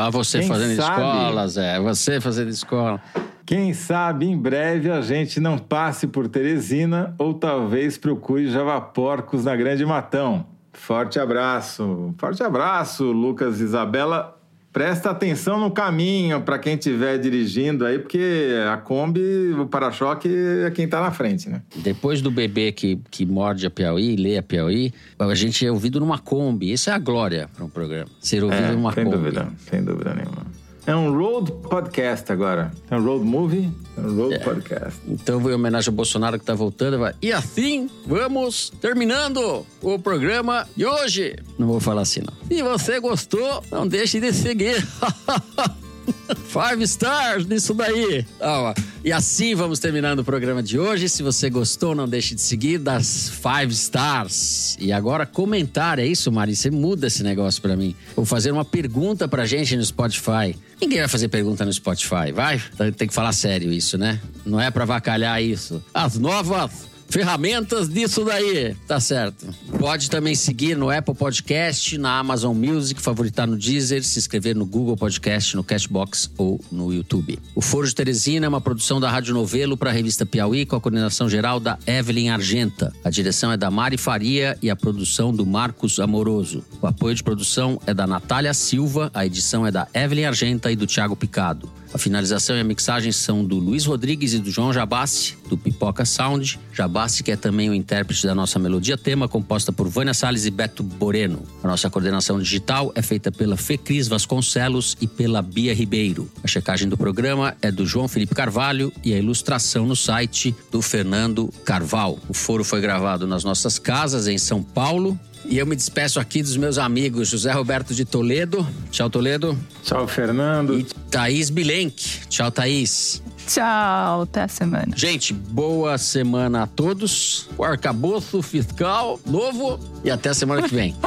[0.00, 1.78] Ah, você Quem fazendo sabe, escola, Zé.
[1.78, 3.02] Você fazendo escola.
[3.44, 9.54] Quem sabe em breve a gente não passe por Teresina ou talvez procure Javaporcos na
[9.54, 10.56] Grande Matão.
[10.78, 12.14] Forte abraço.
[12.16, 14.34] Forte abraço, Lucas e Isabela.
[14.72, 20.28] Presta atenção no caminho para quem estiver dirigindo aí, porque a Kombi, o para-choque
[20.64, 21.62] é quem está na frente, né?
[21.76, 25.98] Depois do bebê que, que morde a Piauí, lê a Piauí, a gente é ouvido
[25.98, 26.70] numa Kombi.
[26.70, 28.08] Isso é a glória para um programa.
[28.20, 29.16] Ser ouvido é, numa sem Kombi.
[29.16, 30.46] Sem dúvida, sem dúvida nenhuma.
[30.86, 32.70] É um road podcast agora.
[32.90, 33.70] É um road movie,
[34.00, 34.38] road é.
[34.38, 35.00] podcast.
[35.06, 36.98] Então em homenagem ao Bolsonaro que tá voltando.
[36.98, 37.14] Vai.
[37.20, 41.36] E assim, vamos terminando o programa de hoje.
[41.58, 42.34] Não vou falar assim, não.
[42.48, 44.86] Se você gostou, não deixe de seguir.
[46.36, 48.24] Five stars nisso daí.
[48.40, 48.74] Ah,
[49.04, 51.08] e assim vamos terminando o programa de hoje.
[51.08, 54.76] Se você gostou, não deixe de seguir das five stars.
[54.80, 56.54] E agora comentar, é isso, Mari?
[56.54, 57.94] Você muda esse negócio para mim.
[58.14, 60.56] Vou fazer uma pergunta pra gente no Spotify.
[60.80, 62.60] Ninguém vai fazer pergunta no Spotify, vai?
[62.96, 64.20] Tem que falar sério isso, né?
[64.44, 65.82] Não é pra vacalhar isso.
[65.92, 68.76] As novas ferramentas disso daí.
[68.86, 69.46] Tá certo.
[69.78, 74.66] Pode também seguir no Apple Podcast, na Amazon Music, favoritar no Deezer, se inscrever no
[74.66, 77.38] Google Podcast, no Cashbox ou no YouTube.
[77.54, 80.76] O Foro de Teresina é uma produção da Rádio Novelo para a revista Piauí com
[80.76, 82.92] a coordenação geral da Evelyn Argenta.
[83.04, 86.64] A direção é da Mari Faria e a produção do Marcos Amoroso.
[86.80, 90.76] O apoio de produção é da Natália Silva, a edição é da Evelyn Argenta e
[90.76, 91.70] do Thiago Picado.
[91.92, 96.04] A finalização e a mixagem são do Luiz Rodrigues e do João Jabassi, do Pipoca
[96.04, 96.60] Sound.
[96.72, 100.50] Jabassi, que é também o intérprete da nossa melodia tema, composta por Vânia Salles e
[100.50, 101.42] Beto Boreno.
[101.62, 106.30] A nossa coordenação digital é feita pela Fecris Vasconcelos e pela Bia Ribeiro.
[106.44, 110.82] A checagem do programa é do João Felipe Carvalho e a ilustração no site do
[110.82, 112.18] Fernando Carval.
[112.28, 116.42] O foro foi gravado nas nossas casas em São Paulo E eu me despeço aqui
[116.42, 118.66] dos meus amigos José Roberto de Toledo.
[118.90, 119.58] Tchau, Toledo.
[119.82, 120.78] Tchau, Fernando.
[120.78, 122.26] E Thaís Bilenque.
[122.28, 123.22] Tchau, Thaís.
[123.46, 124.94] Tchau, até a semana.
[124.94, 127.48] Gente, boa semana a todos.
[127.56, 130.94] O arcabouço fiscal novo e até a semana que vem.